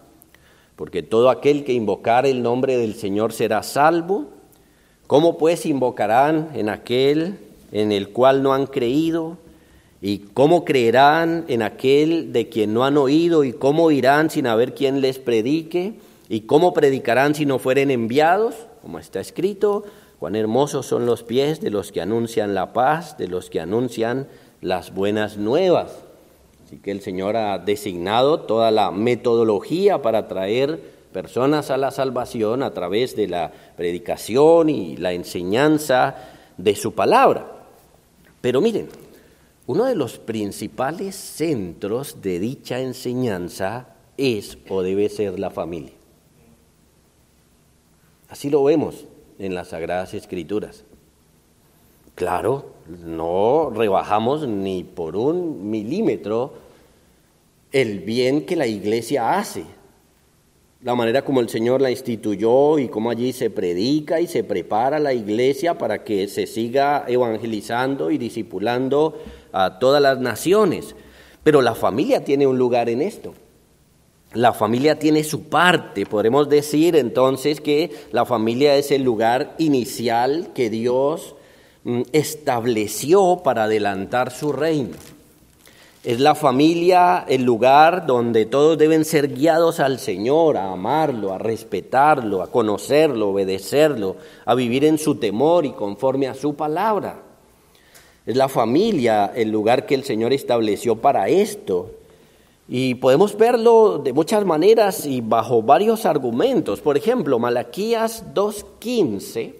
porque 0.77 1.03
todo 1.03 1.31
aquel 1.31 1.64
que 1.64 1.75
invocar 1.75 2.27
el 2.27 2.42
nombre 2.42 2.77
del 2.77 2.94
Señor 2.94 3.33
será 3.33 3.62
salvo. 3.62 4.27
¿Cómo 5.07 5.37
pues 5.37 5.66
invocarán 5.66 6.51
en 6.55 6.68
aquel 6.68 7.38
en 7.70 7.92
el 7.92 8.09
cual 8.09 8.42
no 8.42 8.55
han 8.55 8.66
creído? 8.66 9.37
¿Y 10.01 10.18
cómo 10.18 10.64
creerán 10.64 11.44
en 11.48 11.62
aquel 11.62 12.33
de 12.33 12.48
quien 12.48 12.75
no 12.75 12.85
han 12.85 12.96
oído? 12.96 13.44
¿Y 13.44 13.53
cómo 13.53 13.90
irán 13.90 14.31
sin 14.31 14.46
haber 14.46 14.75
quien 14.75 15.01
les 15.01 15.18
predique? 15.18 15.94
¿Y 16.29 16.40
cómo 16.40 16.72
predicarán 16.75 17.35
si 17.35 17.46
no 17.46 17.59
fueren 17.59 17.90
enviados? 17.90 18.55
Como 18.81 18.98
está 18.98 19.20
escrito, 19.20 19.85
Cuán 20.23 20.37
hermosos 20.37 20.87
son 20.87 21.05
los 21.05 21.25
pies 21.25 21.61
de 21.61 21.71
los 21.71 21.91
que 21.91 22.01
anuncian 22.01 22.55
la 22.55 22.73
paz, 22.73 23.19
de 23.19 23.27
los 23.27 23.51
que 23.51 23.59
anuncian 23.59 24.29
las 24.61 24.95
buenas 24.95 25.37
nuevas. 25.37 25.99
Así 26.65 26.77
que 26.77 26.93
el 26.93 27.01
Señor 27.01 27.37
ha 27.37 27.59
designado 27.59 28.43
toda 28.43 28.71
la 28.71 28.93
metodología 28.93 30.01
para 30.01 30.29
traer 30.29 30.81
personas 31.13 31.73
a 31.73 31.77
la 31.77 31.91
salvación 31.91 32.63
a 32.63 32.73
través 32.73 33.17
de 33.17 33.27
la 33.27 33.51
predicación 33.77 34.69
y 34.71 34.97
la 34.97 35.13
enseñanza 35.13 36.15
de 36.57 36.77
su 36.77 36.95
palabra. 36.95 37.67
Pero 38.41 38.61
miren, 38.61 38.91
uno 39.67 39.87
de 39.87 39.97
los 39.97 40.21
principales 40.21 41.17
centros 41.17 42.23
de 42.23 42.39
dicha 42.39 42.79
enseñanza 42.79 43.89
es 44.17 44.57
o 44.69 44.83
debe 44.83 45.09
ser 45.09 45.41
la 45.41 45.51
familia. 45.51 45.95
Así 48.29 48.51
lo 48.51 48.62
vemos 48.62 49.07
en 49.39 49.55
las 49.55 49.68
Sagradas 49.68 50.14
Escrituras. 50.14 50.85
Claro, 52.14 52.66
no 53.05 53.70
rebajamos 53.74 54.47
ni 54.47 54.85
por 54.85 55.16
un 55.16 55.70
milímetro 55.70 56.55
el 57.72 58.01
bien 58.01 58.45
que 58.45 58.55
la 58.55 58.66
iglesia 58.66 59.39
hace, 59.39 59.64
la 60.83 60.97
manera 60.97 61.24
como 61.24 61.41
el 61.41 61.49
Señor 61.49 61.80
la 61.80 61.93
instituyó 61.93 62.78
y 62.80 62.89
cómo 62.89 63.11
allí 63.11 63.33
se 63.33 63.51
predica 63.51 64.20
y 64.20 64.26
se 64.26 64.43
prepara 64.43 64.99
la 64.99 65.14
iglesia 65.14 65.78
para 65.78 66.03
que 66.03 66.26
se 66.26 66.49
siga 66.49 67.05
evangelizando 67.07 68.11
y 68.11 68.18
discipulando 68.18 69.16
a 69.53 69.78
todas 69.78 70.03
las 70.03 70.18
naciones. 70.18 70.97
Pero 71.45 71.62
la 71.62 71.76
familia 71.76 72.24
tiene 72.24 72.49
un 72.49 72.59
lugar 72.59 72.89
en 72.89 73.01
esto. 73.01 73.33
La 74.35 74.53
familia 74.53 74.99
tiene 74.99 75.24
su 75.24 75.45
parte. 75.45 76.07
Podemos 76.07 76.49
decir 76.49 76.97
entonces 76.97 77.61
que 77.61 77.91
la 78.12 78.24
familia 78.24 78.76
es 78.76 78.91
el 78.91 79.03
lugar 79.03 79.55
inicial 79.59 80.51
que 80.55 80.70
Dios 80.70 81.35
mm, 81.85 82.03
estableció 82.12 83.43
para 83.45 83.64
adelantar 83.64 84.30
su 84.30 84.53
reino. 84.53 84.97
Es 86.05 86.18
la 86.18 86.35
familia 86.35 87.24
el 87.28 87.45
lugar 87.45 88.07
donde 88.07 88.45
todos 88.47 88.76
deben 88.76 89.05
ser 89.05 89.28
guiados 89.28 89.78
al 89.78 90.01
Señor, 90.01 90.57
a 90.57 90.72
amarlo, 90.72 91.33
a 91.33 91.39
respetarlo, 91.39 92.43
a 92.43 92.51
conocerlo, 92.51 93.28
obedecerlo, 93.28 94.16
a 94.45 94.57
vivir 94.57 94.85
en 94.85 94.99
su 94.99 95.14
temor 95.16 95.64
y 95.64 95.72
conforme 95.72 96.26
a 96.26 96.35
su 96.35 96.57
palabra. 96.57 97.22
Es 98.26 98.37
la 98.37 98.49
familia 98.49 99.33
el 99.35 99.51
lugar 99.51 99.87
que 99.87 99.95
el 99.95 100.03
Señor 100.03 100.33
estableció 100.33 100.97
para 100.97 101.28
esto. 101.28 101.91
Y 102.75 102.95
podemos 102.95 103.37
verlo 103.37 103.99
de 103.99 104.14
muchas 104.14 104.47
maneras 104.47 105.05
y 105.05 105.20
bajo 105.20 105.61
varios 105.61 106.07
argumentos. 106.07 106.81
Por 106.81 106.97
ejemplo, 106.97 107.39
Malaquías 107.39 108.25
2.15 108.33 109.53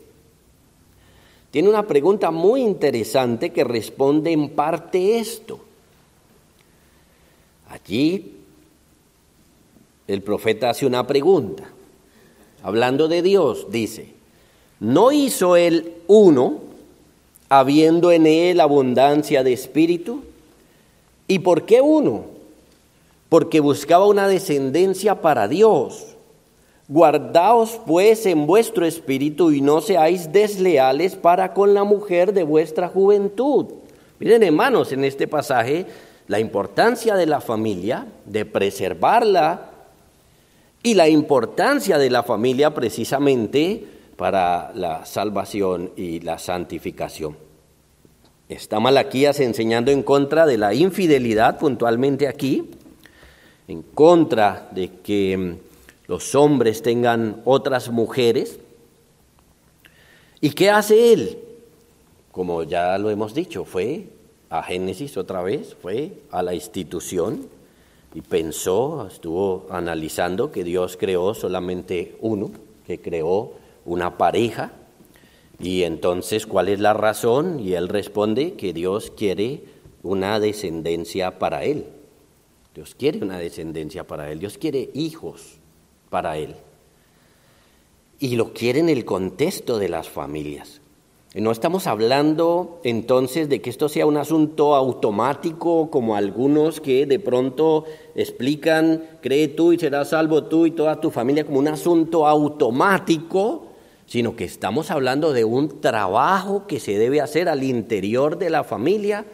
tiene 1.51 1.69
una 1.69 1.87
pregunta 1.87 2.31
muy 2.31 2.63
interesante 2.63 3.51
que 3.51 3.65
responde 3.65 4.33
en 4.33 4.49
parte 4.49 5.19
esto. 5.19 5.61
Allí 7.69 8.33
el 10.07 10.23
profeta 10.23 10.71
hace 10.71 10.87
una 10.87 11.07
pregunta. 11.07 11.69
Hablando 12.63 13.09
de 13.09 13.21
Dios, 13.21 13.67
dice, 13.71 14.09
¿no 14.81 15.13
hizo 15.13 15.57
él 15.57 15.97
uno, 16.07 16.61
habiendo 17.51 18.11
en 18.11 18.27
él 18.27 18.59
abundancia 18.59 19.45
de 19.45 19.53
espíritu? 19.53 20.23
¿Y 21.29 21.41
por 21.41 21.67
qué 21.67 21.83
uno? 21.83 22.32
Porque 23.33 23.61
buscaba 23.61 24.05
una 24.05 24.29
descendencia 24.29 25.23
para 25.23 25.49
Dios. 25.49 26.19
Guardaos 26.87 27.81
pues 27.87 28.27
en 28.27 28.47
vuestro 28.47 28.85
espíritu 28.85 29.53
y 29.53 29.63
no 29.63 29.81
seáis 29.81 30.31
desleales 30.33 31.17
para 31.17 31.55
con 31.55 31.73
la 31.73 31.83
mujer 31.83 32.35
de 32.35 32.43
vuestra 32.43 32.89
juventud. 32.89 33.69
Miren 34.19 34.43
hermanos, 34.43 34.93
en 34.93 35.05
este 35.05 35.27
pasaje 35.27 35.87
la 36.27 36.41
importancia 36.41 37.15
de 37.15 37.25
la 37.25 37.41
familia, 37.41 38.07
de 38.27 38.45
preservarla, 38.45 39.71
y 40.83 40.93
la 40.93 41.09
importancia 41.09 41.97
de 41.97 42.11
la 42.11 42.25
familia 42.25 42.75
precisamente 42.75 43.83
para 44.19 44.73
la 44.75 45.07
salvación 45.07 45.93
y 45.97 46.21
la 46.21 46.39
santificación. 46.39 47.39
Está 48.51 48.79
Malaquías 48.79 49.41
enseñando 49.41 49.91
en 49.91 50.03
contra 50.03 50.45
de 50.45 50.59
la 50.59 50.75
infidelidad 50.75 51.59
puntualmente 51.59 52.29
aquí, 52.29 52.69
en 53.69 53.83
contra 53.83 54.69
de 54.73 54.89
que 55.03 55.59
los 56.07 56.35
hombres 56.35 56.83
tengan 56.83 57.41
otras 57.45 57.91
mujeres. 57.91 58.59
¿Y 60.41 60.51
qué 60.51 60.71
hace 60.71 61.13
él? 61.13 61.39
Como 62.31 62.63
ya 62.65 62.99
lo 62.99 63.11
hemos 63.11 63.35
dicho, 63.35 63.65
fue 63.65 64.07
a 64.51 64.63
Génesis 64.63 65.17
otra 65.17 65.43
vez, 65.43 65.77
fue 65.81 66.13
a 66.31 66.43
la 66.43 66.55
institución 66.55 67.47
y 68.15 68.21
pensó, 68.21 69.07
estuvo 69.07 69.67
analizando 69.71 70.51
que 70.51 70.65
Dios 70.65 70.97
creó 70.99 71.35
solamente 71.35 72.17
uno, 72.21 72.51
que 72.87 73.01
creó 73.01 73.53
una 73.85 74.19
pareja. 74.19 74.73
Y 75.59 75.85
entonces, 75.85 76.47
¿cuál 76.47 76.69
es 76.69 76.81
la 76.81 76.93
razón? 76.93 77.61
Y 77.61 77.75
él 77.75 77.89
responde 77.89 78.55
que 78.55 78.73
Dios 78.73 79.13
quiere 79.17 79.63
una 80.03 80.41
descendencia 80.41 81.39
para 81.39 81.65
él. 81.65 81.87
Dios 82.75 82.95
quiere 82.95 83.19
una 83.23 83.39
descendencia 83.39 84.07
para 84.07 84.31
él. 84.31 84.39
Dios 84.39 84.57
quiere 84.57 84.91
hijos 84.95 85.59
para 86.09 86.39
él. 86.39 86.55
Y 88.19 88.37
lo 88.37 88.53
quiere 88.53 88.81
en 88.81 88.89
el 88.89 89.05
contexto 89.05 89.79
de 89.79 89.89
las 89.89 90.09
familias. 90.09 90.81
No 91.35 91.51
estamos 91.51 91.87
hablando 91.87 92.81
entonces 92.85 93.49
de 93.49 93.63
que 93.63 93.71
esto 93.71 93.89
sea 93.89 94.05
un 94.05 94.19
asunto 94.19 94.75
automático 94.75 95.91
como 95.91 96.15
algunos 96.15 96.81
que 96.81 97.07
de 97.07 97.19
pronto 97.19 97.85
explican, 98.15 99.03
cree 99.23 99.49
tú 99.49 99.73
y 99.73 99.79
serás 99.79 100.11
salvo 100.11 100.45
tú 100.45 100.67
y 100.67 100.73
toda 100.73 101.01
tu 101.01 101.11
familia 101.11 101.47
como 101.47 101.59
un 101.59 101.69
asunto 101.69 102.27
automático, 102.27 103.65
sino 104.05 104.37
que 104.37 104.45
estamos 104.45 104.91
hablando 104.91 105.33
de 105.33 105.45
un 105.45 105.81
trabajo 105.81 106.67
que 106.67 106.79
se 106.79 106.99
debe 106.99 107.23
hacer 107.23 107.49
al 107.49 107.63
interior 107.63 108.37
de 108.37 108.51
la 108.51 108.63
familia 108.63 109.25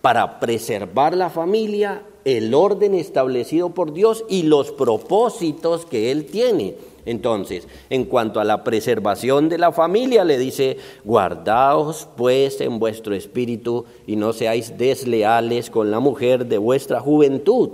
para 0.00 0.40
preservar 0.40 1.16
la 1.16 1.30
familia, 1.30 2.02
el 2.24 2.54
orden 2.54 2.94
establecido 2.94 3.70
por 3.70 3.92
Dios 3.92 4.24
y 4.28 4.42
los 4.42 4.70
propósitos 4.72 5.86
que 5.86 6.10
Él 6.10 6.26
tiene. 6.26 6.76
Entonces, 7.06 7.66
en 7.88 8.04
cuanto 8.04 8.38
a 8.38 8.44
la 8.44 8.64
preservación 8.64 9.48
de 9.48 9.56
la 9.56 9.72
familia, 9.72 10.24
le 10.24 10.36
dice, 10.36 10.76
guardaos 11.04 12.06
pues 12.16 12.60
en 12.60 12.78
vuestro 12.78 13.14
espíritu 13.14 13.86
y 14.06 14.16
no 14.16 14.34
seáis 14.34 14.76
desleales 14.76 15.70
con 15.70 15.90
la 15.90 16.00
mujer 16.00 16.46
de 16.46 16.58
vuestra 16.58 17.00
juventud. 17.00 17.70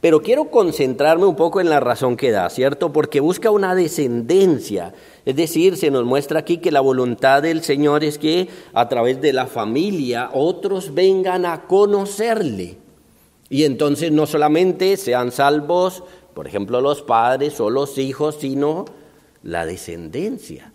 Pero 0.00 0.22
quiero 0.22 0.50
concentrarme 0.50 1.26
un 1.26 1.36
poco 1.36 1.60
en 1.60 1.68
la 1.68 1.78
razón 1.78 2.16
que 2.16 2.30
da, 2.30 2.48
¿cierto? 2.48 2.92
Porque 2.92 3.20
busca 3.20 3.50
una 3.50 3.74
descendencia. 3.74 4.94
Es 5.30 5.36
decir, 5.36 5.76
se 5.76 5.90
nos 5.90 6.04
muestra 6.04 6.40
aquí 6.40 6.58
que 6.58 6.72
la 6.72 6.80
voluntad 6.80 7.42
del 7.42 7.62
Señor 7.62 8.02
es 8.02 8.18
que 8.18 8.48
a 8.72 8.88
través 8.88 9.20
de 9.20 9.32
la 9.32 9.46
familia 9.46 10.30
otros 10.32 10.92
vengan 10.92 11.46
a 11.46 11.62
conocerle. 11.62 12.78
Y 13.48 13.64
entonces 13.64 14.12
no 14.12 14.26
solamente 14.26 14.96
sean 14.96 15.32
salvos 15.32 16.02
por 16.34 16.46
ejemplo, 16.46 16.80
los 16.80 17.02
padres 17.02 17.60
o 17.60 17.70
los 17.70 17.98
hijos, 17.98 18.36
sino 18.40 18.84
la 19.42 19.66
descendencia. 19.66 20.72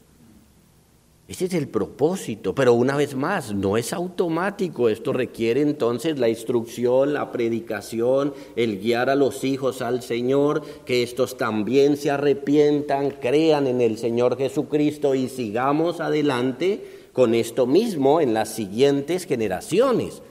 Ese 1.28 1.45
es 1.45 1.55
el 1.55 1.67
propósito, 1.67 2.53
pero 2.53 2.73
una 2.73 2.95
vez 2.95 3.15
más, 3.15 3.51
no 3.51 3.78
es 3.78 3.93
automático, 3.93 4.89
esto 4.89 5.11
requiere 5.11 5.61
entonces 5.61 6.19
la 6.19 6.30
instrucción, 6.30 7.15
la 7.15 7.32
predicación, 7.32 8.36
el 8.55 8.80
guiar 8.80 9.09
a 9.09 9.15
los 9.15 9.43
hijos 9.43 9.82
al 9.82 10.03
Señor, 10.03 10.61
que 10.86 11.01
estos 11.01 11.36
también 11.36 11.97
se 11.97 12.11
arrepientan, 12.11 13.09
crean 13.09 13.65
en 13.65 13.82
el 13.82 13.97
Señor 13.97 14.38
Jesucristo 14.38 15.15
y 15.15 15.28
sigamos 15.28 15.99
adelante 15.99 17.07
con 17.11 17.34
esto 17.34 17.65
mismo 17.65 18.21
en 18.21 18.36
las 18.36 18.49
siguientes 18.49 19.26
generaciones. 19.26 20.21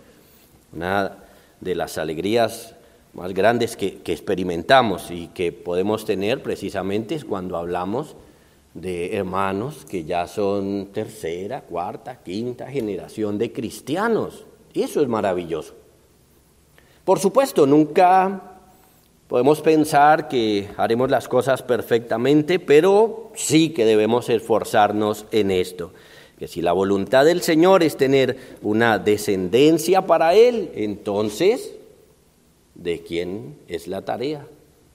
Una 0.72 1.24
de 1.60 1.74
las 1.74 1.98
alegrías 1.98 2.76
más 3.14 3.34
grandes 3.34 3.76
que, 3.76 4.00
experimentamos 4.04 5.10
y 5.10 5.26
que 5.28 5.50
podemos 5.50 6.04
tener 6.04 6.40
precisamente 6.40 7.16
es 7.16 7.24
cuando 7.24 7.56
hablamos 7.56 8.14
de 8.74 9.16
hermanos 9.16 9.86
que 9.88 10.04
ya 10.04 10.26
son 10.26 10.88
tercera, 10.92 11.62
cuarta, 11.62 12.22
quinta 12.22 12.66
generación 12.66 13.38
de 13.38 13.52
cristianos. 13.52 14.44
Eso 14.74 15.00
es 15.00 15.08
maravilloso. 15.08 15.74
Por 17.04 17.20
supuesto, 17.20 17.66
nunca 17.66 18.58
podemos 19.28 19.60
pensar 19.60 20.28
que 20.28 20.68
haremos 20.76 21.10
las 21.10 21.28
cosas 21.28 21.62
perfectamente, 21.62 22.58
pero 22.58 23.30
sí 23.34 23.70
que 23.70 23.84
debemos 23.84 24.28
esforzarnos 24.28 25.26
en 25.30 25.50
esto. 25.50 25.92
Que 26.38 26.48
si 26.48 26.60
la 26.60 26.72
voluntad 26.72 27.24
del 27.24 27.42
Señor 27.42 27.84
es 27.84 27.96
tener 27.96 28.56
una 28.62 28.98
descendencia 28.98 30.02
para 30.02 30.34
Él, 30.34 30.72
entonces 30.74 31.76
de 32.74 33.02
quién 33.02 33.56
es 33.68 33.86
la 33.86 34.02
tarea, 34.02 34.46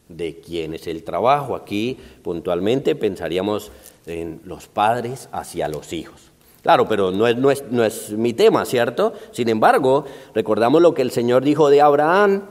de 0.10 0.42
quién 0.42 0.74
es 0.74 0.88
el 0.88 1.04
trabajo. 1.04 1.56
Aquí 1.56 1.98
puntualmente 2.22 2.96
pensaríamos 2.96 3.72
en 4.06 4.42
los 4.44 4.68
padres 4.68 5.30
hacia 5.32 5.70
los 5.70 5.94
hijos. 5.94 6.30
Claro, 6.62 6.88
pero 6.90 7.12
no 7.12 7.26
es, 7.26 7.38
no 7.38 7.52
es, 7.52 7.64
no 7.72 7.86
es 7.86 8.12
mi 8.12 8.34
tema, 8.34 8.66
¿cierto? 8.66 9.14
Sin 9.32 9.48
embargo, 9.48 10.06
recordamos 10.36 10.82
lo 10.82 10.94
que 10.94 11.02
el 11.02 11.12
Señor 11.12 11.44
dijo 11.44 11.70
de 11.70 11.82
Abraham 11.82 12.42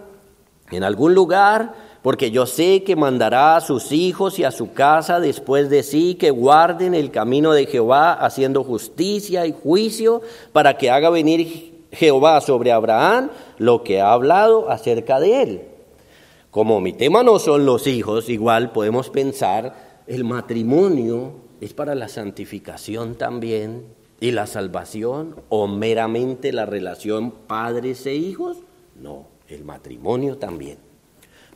en 0.70 0.82
algún 0.82 1.14
lugar, 1.14 1.74
porque 2.02 2.30
yo 2.30 2.46
sé 2.46 2.84
que 2.84 2.96
mandará 2.96 3.56
a 3.56 3.61
sus 3.61 3.92
hijos 3.92 4.38
y 4.38 4.44
a 4.44 4.50
su 4.50 4.72
casa 4.72 5.20
después 5.20 5.68
de 5.68 5.82
sí 5.82 6.14
que 6.14 6.30
guarden 6.30 6.94
el 6.94 7.11
camino 7.11 7.52
de 7.52 7.66
Jehová 7.66 8.12
haciendo 8.12 8.64
justicia 8.64 9.46
y 9.46 9.52
juicio 9.52 10.22
para 10.52 10.78
que 10.78 10.90
haga 10.90 11.11
venir 11.11 11.86
Jehová 11.92 12.40
sobre 12.40 12.72
Abraham 12.72 13.30
lo 13.59 13.82
que 13.82 14.00
ha 14.00 14.12
hablado 14.12 14.70
acerca 14.70 15.20
de 15.20 15.42
él. 15.42 15.62
Como 16.59 16.80
mi 16.80 16.92
tema 16.92 17.22
no 17.22 17.38
son 17.38 17.64
los 17.64 17.86
hijos, 17.86 18.28
igual 18.28 18.72
podemos 18.72 19.11
pensar, 19.11 20.02
el 20.09 20.24
matrimonio 20.24 21.34
es 21.61 21.72
para 21.72 21.94
la 21.94 22.09
santificación 22.09 23.14
también 23.14 23.84
y 24.18 24.32
la 24.32 24.48
salvación 24.48 25.36
o 25.50 25.68
meramente 25.68 26.52
la 26.52 26.66
relación 26.66 27.30
padres 27.30 28.04
e 28.06 28.16
hijos. 28.16 28.56
No, 29.00 29.28
el 29.46 29.64
matrimonio 29.64 30.36
también. 30.38 30.78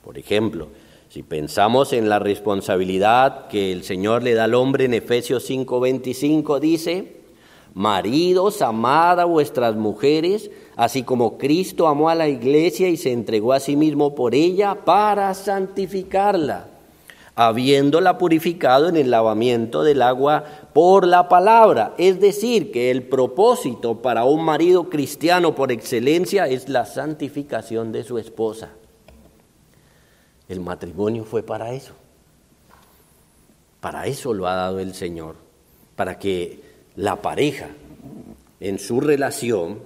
Por 0.05 0.18
ejemplo, 0.18 0.68
si 1.09 1.24
pensamos 1.24 1.92
en 1.92 2.09
la 2.09 2.20
responsabilidad 2.20 3.48
que 3.48 3.72
el 3.72 3.82
Señor 3.82 4.22
le 4.22 4.34
da 4.34 4.44
al 4.44 4.55
hombre 4.55 4.84
en 4.84 4.94
Efesios 4.94 5.50
5:25, 5.50 6.61
dice, 6.61 7.22
Maridos, 7.75 8.61
amad 8.61 9.18
a 9.20 9.25
vuestras 9.25 9.77
mujeres, 9.77 10.51
así 10.77 11.05
como 11.05 11.39
Cristo 11.39 11.89
amó 11.89 12.11
a 12.11 12.14
la 12.14 12.29
iglesia 12.29 12.89
y 12.89 12.99
se 12.99 13.12
entregó 13.12 13.55
a 13.55 13.61
sí 13.61 13.77
mismo 13.77 14.14
por 14.14 14.35
ella 14.35 14.85
para 14.85 15.33
santificarla, 15.33 16.66
habiéndola 17.35 18.18
purificado 18.18 18.91
en 18.91 18.97
el 18.97 19.11
lavamiento 19.11 19.85
del 19.85 20.03
agua 20.03 20.45
por 20.75 21.07
la 21.07 21.31
palabra. 21.31 21.95
Es 21.97 22.20
decir, 22.20 22.73
que 22.73 22.91
el 22.91 23.05
propósito 23.05 24.03
para 24.03 24.25
un 24.25 24.45
marido 24.45 24.91
cristiano 24.91 25.55
por 25.55 25.73
excelencia 25.73 26.49
es 26.49 26.68
la 26.68 26.85
santificación 26.85 27.91
de 27.91 28.05
su 28.05 28.18
esposa. 28.18 28.68
El 30.47 30.61
matrimonio 30.61 31.25
fue 31.25 31.43
para 31.43 31.73
eso. 31.73 31.95
Para 33.81 34.07
eso 34.07 34.35
lo 34.35 34.47
ha 34.47 34.55
dado 34.55 34.79
el 34.79 34.93
Señor, 34.93 35.37
para 35.97 36.18
que 36.18 36.72
la 36.97 37.22
pareja 37.22 37.68
en 38.61 38.78
su 38.78 39.01
relación 39.01 39.80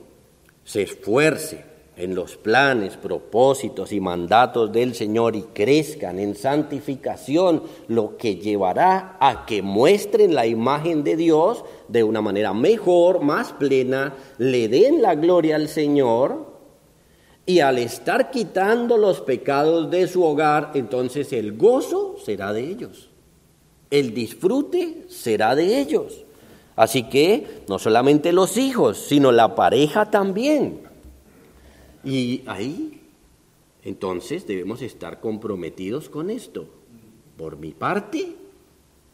se 0.65 0.83
esfuerce 0.83 1.65
en 1.97 2.15
los 2.15 2.37
planes, 2.37 2.97
propósitos 2.97 3.91
y 3.91 4.01
mandatos 4.01 4.71
del 4.71 4.95
Señor 4.95 5.35
y 5.35 5.43
crezcan 5.43 6.19
en 6.19 6.35
santificación, 6.35 7.63
lo 7.89 8.19
que 8.19 8.37
llevará 8.37 9.17
a 9.19 9.47
que 9.47 9.63
muestren 9.63 10.35
la 10.35 10.47
imagen 10.47 11.05
de 11.05 11.17
Dios 11.17 11.65
de 11.89 12.05
una 12.05 12.21
manera 12.21 12.53
mejor, 12.53 13.23
más 13.23 13.53
plena, 13.55 14.15
le 14.37 14.69
den 14.69 15.01
la 15.01 15.15
gloria 15.15 15.57
al 15.57 15.69
Señor 15.69 16.55
y 17.47 17.61
al 17.61 17.79
estar 17.79 18.31
quitando 18.31 18.99
los 18.99 19.23
pecados 19.23 19.91
de 19.91 20.07
su 20.07 20.23
hogar, 20.23 20.73
entonces 20.75 21.33
el 21.33 21.57
gozo 21.57 22.17
será 22.23 22.53
de 22.53 22.69
ellos, 22.69 23.09
el 23.91 24.13
disfrute 24.13 25.05
será 25.09 25.55
de 25.55 25.81
ellos. 25.81 26.26
Así 26.77 27.05
que 27.05 27.63
no 27.69 27.79
solamente 27.79 28.33
los 28.33 28.57
hijos, 28.57 28.99
sino 28.99 29.33
la 29.33 29.55
pareja 29.55 30.11
también 30.11 30.87
y 32.07 32.45
ahí, 32.47 33.03
entonces, 33.83 34.47
debemos 34.47 34.81
estar 34.81 35.19
comprometidos 35.19 36.09
con 36.09 36.31
esto. 36.31 36.69
Por 37.37 37.57
mi 37.57 37.73
parte, 37.73 38.37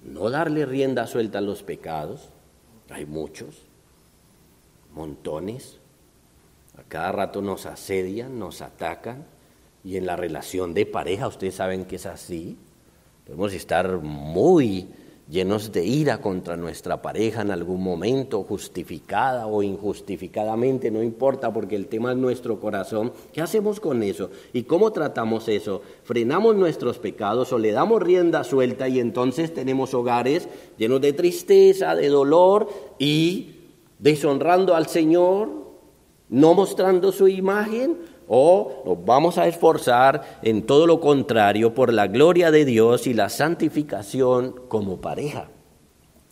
no 0.05 0.29
darle 0.29 0.67
rienda 0.67 1.07
suelta 1.07 1.39
a 1.39 1.43
los 1.43 1.63
pecados. 1.63 2.29
Hay 2.91 3.07
muchos, 3.07 3.63
montones. 4.95 5.79
A 6.77 6.83
cada 6.83 7.13
rato 7.13 7.41
nos 7.41 7.65
asedian, 7.65 8.39
nos 8.39 8.61
atacan. 8.61 9.25
Y 9.85 9.97
en 9.97 10.05
la 10.05 10.17
relación 10.17 10.75
de 10.75 10.85
pareja, 10.85 11.29
ustedes 11.29 11.55
saben 11.55 11.87
que 11.87 11.97
es 11.97 12.05
así. 12.05 12.59
Debemos 13.25 13.55
estar 13.55 14.01
muy 14.03 14.87
llenos 15.29 15.73
de 15.73 15.85
ira 15.85 16.21
contra 16.21 16.57
nuestra 16.57 17.01
pareja 17.01 17.43
en 17.43 17.51
algún 17.51 17.83
momento, 17.83 18.43
justificada 18.43 19.47
o 19.47 19.63
injustificadamente, 19.63 20.91
no 20.91 21.03
importa, 21.03 21.53
porque 21.53 21.77
el 21.77 21.87
tema 21.87 22.13
es 22.13 22.19
nuestro 22.19 22.61
corazón. 22.61 23.13
¿Qué 23.33 23.41
hacemos 23.41 23.81
con 23.81 24.03
eso? 24.03 24.31
¿Y 24.53 24.65
cómo 24.65 24.93
tratamos 24.93 25.49
eso? 25.49 25.83
¿Frenamos 26.05 26.57
nuestros 26.57 26.99
pecados 26.99 27.53
o 27.53 27.59
le 27.59 27.73
damos 27.73 28.03
rienda 28.03 28.45
suelta 28.45 28.89
y 28.89 29.01
entonces 29.01 29.55
tenemos 29.55 29.95
hogares 29.95 30.49
llenos 30.77 31.01
de 31.01 31.13
tristeza, 31.13 31.95
de 31.95 32.09
dolor 32.09 32.69
y 32.99 33.57
deshonrando 33.99 34.75
al 34.75 34.87
Señor, 34.87 35.49
no 36.29 36.55
mostrando 36.55 37.13
su 37.13 37.29
imagen? 37.29 38.12
O 38.29 38.83
nos 38.85 39.05
vamos 39.05 39.39
a 39.39 39.47
esforzar 39.47 40.39
en 40.43 40.63
todo 40.63 40.87
lo 40.87 41.01
contrario 41.01 41.75
por 41.75 41.93
la 41.93 42.07
gloria 42.07 42.51
de 42.51 42.65
Dios 42.65 43.07
y 43.07 43.15
la 43.15 43.29
santificación 43.29 44.55
como 44.69 45.01
pareja. 45.01 45.49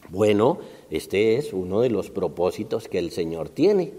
Bueno, 0.08 0.58
este 0.90 1.36
es 1.36 1.52
uno 1.52 1.80
de 1.80 1.90
los 1.90 2.10
propósitos 2.10 2.88
que 2.88 2.98
el 2.98 3.10
Señor 3.10 3.48
tiene, 3.48 3.94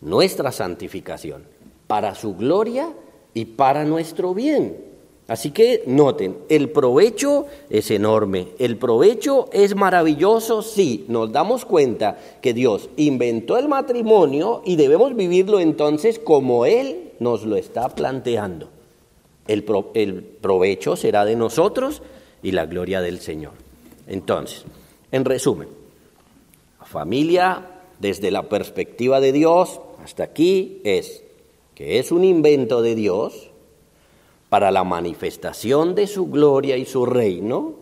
nuestra 0.00 0.52
santificación, 0.52 1.44
para 1.86 2.14
su 2.14 2.36
gloria 2.36 2.92
y 3.34 3.46
para 3.46 3.84
nuestro 3.84 4.34
bien. 4.34 4.91
Así 5.32 5.50
que 5.50 5.82
noten, 5.86 6.36
el 6.50 6.68
provecho 6.68 7.46
es 7.70 7.90
enorme, 7.90 8.48
el 8.58 8.76
provecho 8.76 9.48
es 9.50 9.74
maravilloso 9.74 10.60
si 10.60 11.06
nos 11.08 11.32
damos 11.32 11.64
cuenta 11.64 12.18
que 12.42 12.52
Dios 12.52 12.90
inventó 12.98 13.56
el 13.56 13.66
matrimonio 13.66 14.60
y 14.66 14.76
debemos 14.76 15.16
vivirlo 15.16 15.58
entonces 15.58 16.18
como 16.18 16.66
Él 16.66 17.12
nos 17.18 17.46
lo 17.46 17.56
está 17.56 17.88
planteando. 17.88 18.68
El, 19.48 19.64
el 19.94 20.22
provecho 20.22 20.96
será 20.96 21.24
de 21.24 21.34
nosotros 21.34 22.02
y 22.42 22.50
la 22.50 22.66
gloria 22.66 23.00
del 23.00 23.18
Señor. 23.18 23.52
Entonces, 24.06 24.66
en 25.12 25.24
resumen, 25.24 25.68
familia 26.84 27.70
desde 28.00 28.30
la 28.30 28.50
perspectiva 28.50 29.18
de 29.18 29.32
Dios 29.32 29.80
hasta 30.04 30.24
aquí 30.24 30.82
es 30.84 31.22
que 31.74 31.98
es 31.98 32.12
un 32.12 32.22
invento 32.22 32.82
de 32.82 32.94
Dios, 32.94 33.48
para 34.52 34.70
la 34.70 34.84
manifestación 34.84 35.94
de 35.94 36.06
su 36.06 36.26
gloria 36.26 36.76
y 36.76 36.84
su 36.84 37.06
reino 37.06 37.72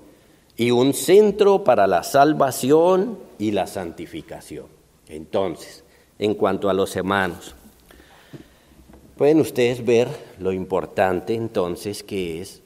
y 0.56 0.70
un 0.70 0.94
centro 0.94 1.64
para 1.64 1.88
la 1.88 2.04
salvación 2.04 3.18
y 3.40 3.50
la 3.50 3.66
santificación. 3.66 4.66
Entonces, 5.08 5.82
en 6.16 6.34
cuanto 6.34 6.70
a 6.70 6.72
los 6.72 6.94
hermanos, 6.94 7.56
pueden 9.16 9.40
ustedes 9.40 9.84
ver 9.84 10.06
lo 10.38 10.52
importante 10.52 11.34
entonces 11.34 12.04
que 12.04 12.40
es 12.40 12.62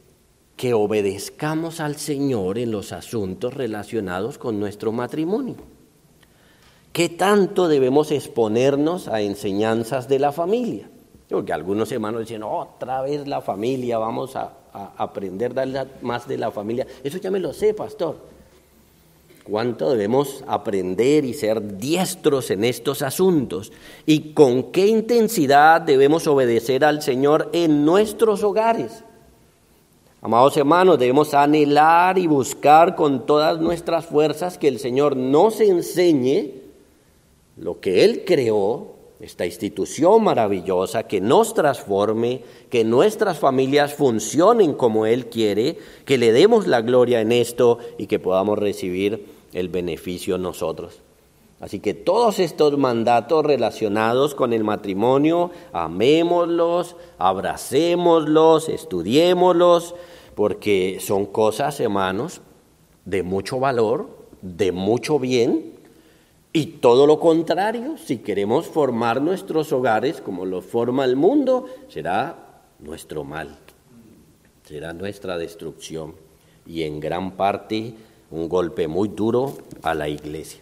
que 0.55 0.75
obedezcamos 0.75 1.81
al 1.81 1.97
Señor 1.97 2.59
en 2.59 2.73
los 2.73 2.93
asuntos 2.93 3.55
relacionados 3.55 4.37
con 4.37 4.61
nuestro 4.61 4.93
matrimonio. 4.93 5.57
¿Qué 6.93 7.09
tanto 7.09 7.69
debemos 7.69 8.11
exponernos 8.11 9.09
a 9.09 9.23
enseñanzas 9.23 10.09
de 10.09 10.19
la 10.19 10.31
familia? 10.31 10.91
Porque 11.29 11.53
algunos 11.53 11.91
hermanos 11.91 12.21
dicen, 12.21 12.43
otra 12.43 13.03
vez 13.03 13.27
la 13.27 13.41
familia, 13.41 13.99
vamos 13.99 14.37
a, 14.37 14.53
aprender 14.97 15.55
más 16.03 16.27
de 16.27 16.37
la 16.37 16.51
familia. 16.51 16.87
Eso 17.03 17.19
ya 17.19 17.31
me 17.31 17.39
lo 17.39 17.53
sé, 17.53 17.75
pastor. 17.75 18.17
¿Cuánto 19.45 19.91
debemos 19.91 20.43
aprender 20.47 21.25
y 21.25 21.35
ser 21.35 21.77
diestros 21.77 22.51
en 22.51 22.65
estos 22.65 23.03
asuntos? 23.03 23.73
¿Y 24.07 24.33
con 24.33 24.73
qué 24.73 24.87
intensidad 24.87 25.83
debemos 25.83 26.27
obedecer 26.27 26.85
al 26.85 27.03
Señor 27.03 27.51
en 27.53 27.85
nuestros 27.85 28.43
hogares? 28.43 29.05
Amados 30.23 30.57
hermanos, 30.57 30.99
debemos 30.99 31.35
anhelar 31.35 32.17
y 32.17 32.27
buscar 32.27 32.97
con 32.97 33.27
todas 33.27 33.61
nuestras 33.61 34.07
fuerzas 34.07 34.57
que 34.57 34.69
el 34.69 34.79
Señor 34.79 35.15
nos 35.15 35.61
enseñe 35.61 36.55
lo 37.59 37.79
que 37.81 38.05
Él 38.05 38.25
creó 38.25 38.94
esta 39.21 39.47
institución 39.47 40.25
maravillosa 40.25 41.05
que 41.05 41.21
nos 41.21 41.55
transforme, 41.55 42.43
que 42.71 42.85
nuestras 42.85 43.39
familias 43.39 43.95
funcionen 43.95 44.75
como 44.75 45.07
Él 45.07 45.27
quiere, 45.27 45.79
que 46.05 46.19
le 46.19 46.33
demos 46.33 46.67
la 46.67 46.81
gloria 46.81 47.21
en 47.21 47.33
esto 47.33 47.79
y 47.97 48.07
que 48.07 48.19
podamos 48.19 48.59
recibir 48.59 49.27
el 49.53 49.69
beneficio 49.69 50.37
nosotros. 50.37 51.01
Así 51.61 51.79
que 51.79 51.95
todos 51.95 52.41
estos 52.41 52.77
mandatos 52.77 53.45
relacionados 53.45 54.35
con 54.35 54.53
el 54.53 54.65
matrimonio, 54.65 55.51
amémoslos, 55.73 56.97
abracémoslos, 57.17 58.69
estudiémoslos, 58.69 59.95
porque 60.35 60.99
son 61.01 61.25
cosas, 61.25 61.79
hermanos, 61.81 62.43
de 63.05 63.23
mucho 63.23 63.61
valor, 63.61 64.09
de 64.43 64.73
mucho 64.73 65.19
bien, 65.19 65.74
y 66.57 66.67
todo 66.67 67.09
lo 67.09 67.19
contrario, 67.19 67.97
si 67.99 68.19
queremos 68.19 68.69
formar 68.69 69.21
nuestros 69.21 69.73
hogares 69.73 70.21
como 70.21 70.47
lo 70.47 70.63
forma 70.63 71.05
el 71.05 71.17
mundo, 71.17 71.67
será 71.89 72.63
nuestro 72.79 73.25
mal, 73.25 73.59
será 74.63 74.93
nuestra 74.93 75.37
destrucción 75.37 76.15
y 76.65 76.85
en 76.85 77.01
gran 77.01 77.33
parte 77.33 77.95
un 78.31 78.49
golpe 78.49 78.87
muy 78.87 79.09
duro 79.09 79.59
a 79.83 79.95
la 79.95 80.09
iglesia. 80.09 80.61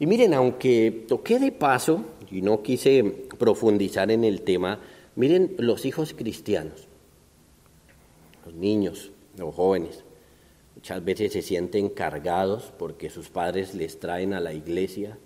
Y 0.00 0.06
miren, 0.06 0.34
aunque 0.34 1.04
toqué 1.06 1.38
de 1.38 1.52
paso 1.52 2.02
y 2.28 2.42
no 2.42 2.60
quise 2.62 3.04
profundizar 3.38 4.10
en 4.10 4.24
el 4.24 4.42
tema, 4.42 4.80
miren 5.14 5.54
los 5.58 5.84
hijos 5.84 6.12
cristianos, 6.12 6.88
los 8.44 8.54
niños, 8.54 9.12
los 9.38 9.54
jóvenes. 9.54 10.02
Muchas 10.82 11.04
veces 11.04 11.32
se 11.32 11.42
sienten 11.42 11.90
cargados 11.90 12.72
porque 12.76 13.08
sus 13.08 13.28
padres 13.28 13.72
les 13.72 14.00
traen 14.00 14.34
a 14.34 14.40
la 14.40 14.52
iglesia, 14.52 15.16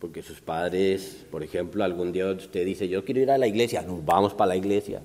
porque 0.00 0.24
sus 0.24 0.40
padres, 0.40 1.24
por 1.30 1.44
ejemplo, 1.44 1.84
algún 1.84 2.10
día 2.10 2.26
usted 2.26 2.66
dice, 2.66 2.88
yo 2.88 3.04
quiero 3.04 3.20
ir 3.20 3.30
a 3.30 3.38
la 3.38 3.46
iglesia, 3.46 3.82
nos 3.82 4.04
vamos 4.04 4.34
para 4.34 4.48
la 4.48 4.56
iglesia, 4.56 5.00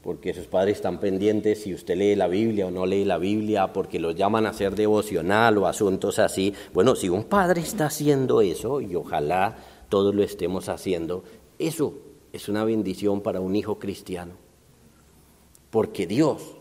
porque 0.00 0.32
sus 0.32 0.46
padres 0.46 0.76
están 0.76 1.00
pendientes 1.00 1.64
si 1.64 1.74
usted 1.74 1.96
lee 1.96 2.14
la 2.14 2.28
Biblia 2.28 2.68
o 2.68 2.70
no 2.70 2.86
lee 2.86 3.04
la 3.04 3.18
Biblia, 3.18 3.72
porque 3.72 3.98
los 3.98 4.14
llaman 4.14 4.46
a 4.46 4.52
ser 4.52 4.76
devocional 4.76 5.58
o 5.58 5.66
asuntos 5.66 6.20
así. 6.20 6.54
Bueno, 6.72 6.94
si 6.94 7.08
un 7.08 7.24
padre 7.24 7.62
está 7.62 7.86
haciendo 7.86 8.42
eso, 8.42 8.80
y 8.80 8.94
ojalá 8.94 9.56
todos 9.88 10.14
lo 10.14 10.22
estemos 10.22 10.68
haciendo, 10.68 11.24
eso 11.58 11.94
es 12.32 12.48
una 12.48 12.64
bendición 12.64 13.22
para 13.22 13.40
un 13.40 13.56
hijo 13.56 13.80
cristiano, 13.80 14.34
porque 15.70 16.06
Dios 16.06 16.58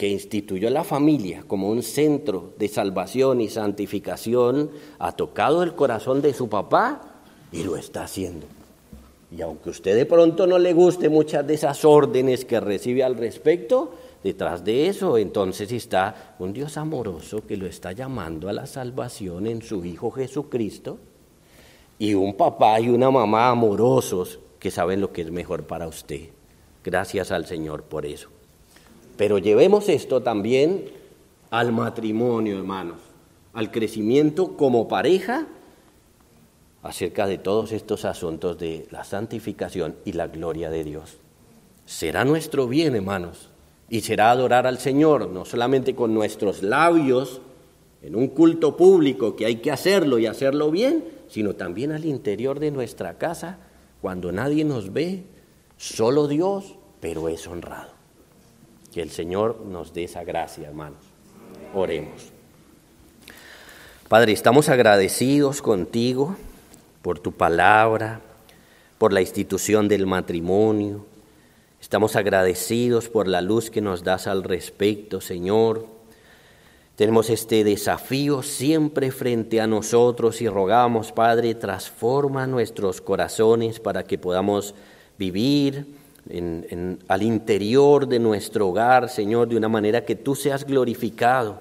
que 0.00 0.08
instituyó 0.08 0.70
la 0.70 0.82
familia 0.82 1.44
como 1.46 1.68
un 1.68 1.82
centro 1.82 2.54
de 2.56 2.68
salvación 2.68 3.42
y 3.42 3.50
santificación, 3.50 4.70
ha 4.98 5.12
tocado 5.12 5.62
el 5.62 5.74
corazón 5.74 6.22
de 6.22 6.32
su 6.32 6.48
papá 6.48 7.02
y 7.52 7.64
lo 7.64 7.76
está 7.76 8.04
haciendo. 8.04 8.46
Y 9.30 9.42
aunque 9.42 9.68
usted 9.68 9.94
de 9.94 10.06
pronto 10.06 10.46
no 10.46 10.58
le 10.58 10.72
guste 10.72 11.10
muchas 11.10 11.46
de 11.46 11.52
esas 11.52 11.84
órdenes 11.84 12.46
que 12.46 12.60
recibe 12.60 13.04
al 13.04 13.14
respecto, 13.14 13.92
detrás 14.24 14.64
de 14.64 14.88
eso 14.88 15.18
entonces 15.18 15.70
está 15.70 16.34
un 16.38 16.54
Dios 16.54 16.78
amoroso 16.78 17.46
que 17.46 17.58
lo 17.58 17.66
está 17.66 17.92
llamando 17.92 18.48
a 18.48 18.54
la 18.54 18.64
salvación 18.64 19.46
en 19.46 19.60
su 19.60 19.84
Hijo 19.84 20.10
Jesucristo 20.10 20.96
y 21.98 22.14
un 22.14 22.38
papá 22.38 22.80
y 22.80 22.88
una 22.88 23.10
mamá 23.10 23.50
amorosos 23.50 24.40
que 24.58 24.70
saben 24.70 25.02
lo 25.02 25.12
que 25.12 25.20
es 25.20 25.30
mejor 25.30 25.64
para 25.64 25.86
usted. 25.86 26.30
Gracias 26.82 27.30
al 27.30 27.44
Señor 27.44 27.82
por 27.82 28.06
eso. 28.06 28.39
Pero 29.20 29.36
llevemos 29.36 29.90
esto 29.90 30.22
también 30.22 30.86
al 31.50 31.72
matrimonio, 31.72 32.56
hermanos, 32.56 33.00
al 33.52 33.70
crecimiento 33.70 34.56
como 34.56 34.88
pareja 34.88 35.46
acerca 36.82 37.26
de 37.26 37.36
todos 37.36 37.72
estos 37.72 38.06
asuntos 38.06 38.56
de 38.56 38.88
la 38.90 39.04
santificación 39.04 39.96
y 40.06 40.14
la 40.14 40.28
gloria 40.28 40.70
de 40.70 40.84
Dios. 40.84 41.18
Será 41.84 42.24
nuestro 42.24 42.66
bien, 42.66 42.96
hermanos, 42.96 43.50
y 43.90 44.00
será 44.00 44.30
adorar 44.30 44.66
al 44.66 44.78
Señor, 44.78 45.28
no 45.28 45.44
solamente 45.44 45.94
con 45.94 46.14
nuestros 46.14 46.62
labios, 46.62 47.42
en 48.00 48.16
un 48.16 48.28
culto 48.28 48.74
público 48.74 49.36
que 49.36 49.44
hay 49.44 49.56
que 49.56 49.70
hacerlo 49.70 50.18
y 50.18 50.24
hacerlo 50.24 50.70
bien, 50.70 51.04
sino 51.28 51.56
también 51.56 51.92
al 51.92 52.06
interior 52.06 52.58
de 52.58 52.70
nuestra 52.70 53.18
casa, 53.18 53.58
cuando 54.00 54.32
nadie 54.32 54.64
nos 54.64 54.94
ve, 54.94 55.24
solo 55.76 56.26
Dios, 56.26 56.76
pero 57.02 57.28
es 57.28 57.46
honrado. 57.46 57.99
Que 58.92 59.02
el 59.02 59.10
Señor 59.10 59.60
nos 59.66 59.92
dé 59.92 60.04
esa 60.04 60.24
gracia, 60.24 60.68
hermanos. 60.68 60.98
Oremos. 61.74 62.32
Padre, 64.08 64.32
estamos 64.32 64.68
agradecidos 64.68 65.62
contigo 65.62 66.36
por 67.02 67.18
tu 67.18 67.32
palabra, 67.32 68.20
por 68.98 69.12
la 69.12 69.20
institución 69.20 69.88
del 69.88 70.06
matrimonio. 70.06 71.06
Estamos 71.80 72.16
agradecidos 72.16 73.08
por 73.08 73.28
la 73.28 73.40
luz 73.40 73.70
que 73.70 73.80
nos 73.80 74.02
das 74.02 74.26
al 74.26 74.42
respecto, 74.42 75.20
Señor 75.20 76.00
tenemos 77.00 77.30
este 77.30 77.64
desafío 77.64 78.42
siempre 78.42 79.10
frente 79.10 79.58
a 79.62 79.66
nosotros 79.66 80.42
y 80.42 80.48
rogamos, 80.48 81.12
Padre, 81.12 81.54
transforma 81.54 82.46
nuestros 82.46 83.00
corazones 83.00 83.80
para 83.80 84.04
que 84.04 84.18
podamos 84.18 84.74
vivir 85.16 85.86
al 87.08 87.22
interior 87.22 88.06
de 88.06 88.18
nuestro 88.18 88.68
hogar, 88.68 89.08
Señor, 89.08 89.48
de 89.48 89.56
una 89.56 89.68
manera 89.68 90.04
que 90.04 90.16
tú 90.16 90.34
seas 90.34 90.64
glorificado, 90.64 91.60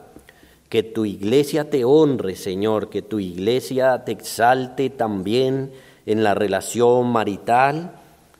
que 0.68 0.84
tu 0.84 1.06
iglesia 1.06 1.70
te 1.70 1.86
honre, 1.86 2.36
Señor, 2.36 2.90
que 2.90 3.02
tu 3.02 3.20
iglesia 3.20 4.04
te 4.06 4.12
exalte 4.12 4.90
también 4.90 5.72
en 6.06 6.24
la 6.24 6.36
relación 6.36 7.12
marital. 7.12 7.94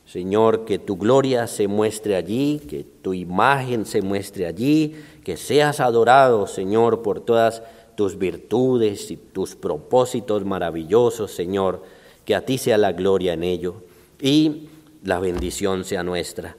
Señor, 0.06 0.64
que 0.64 0.78
tu 0.78 0.96
gloria 0.96 1.46
se 1.46 1.68
muestre 1.68 2.16
allí, 2.16 2.60
que 2.68 2.84
tu 2.84 3.14
imagen 3.14 3.86
se 3.86 4.02
muestre 4.02 4.46
allí, 4.46 4.96
que 5.24 5.36
seas 5.36 5.78
adorado, 5.78 6.48
Señor, 6.48 7.02
por 7.02 7.20
todas 7.20 7.62
tus 7.94 8.18
virtudes 8.18 9.10
y 9.12 9.16
tus 9.16 9.54
propósitos 9.54 10.44
maravillosos, 10.44 11.30
Señor, 11.30 11.82
que 12.24 12.34
a 12.34 12.44
ti 12.44 12.58
sea 12.58 12.76
la 12.76 12.92
gloria 12.92 13.34
en 13.34 13.44
ello 13.44 13.82
y 14.20 14.68
la 15.04 15.18
bendición 15.18 15.84
sea 15.84 16.02
nuestra. 16.02 16.56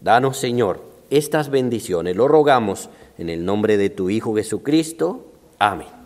Danos, 0.00 0.36
Señor, 0.36 0.82
estas 1.10 1.50
bendiciones, 1.50 2.16
lo 2.16 2.28
rogamos 2.28 2.90
en 3.16 3.28
el 3.30 3.44
nombre 3.44 3.76
de 3.76 3.90
tu 3.90 4.10
Hijo 4.10 4.34
Jesucristo. 4.34 5.32
Amén. 5.58 5.97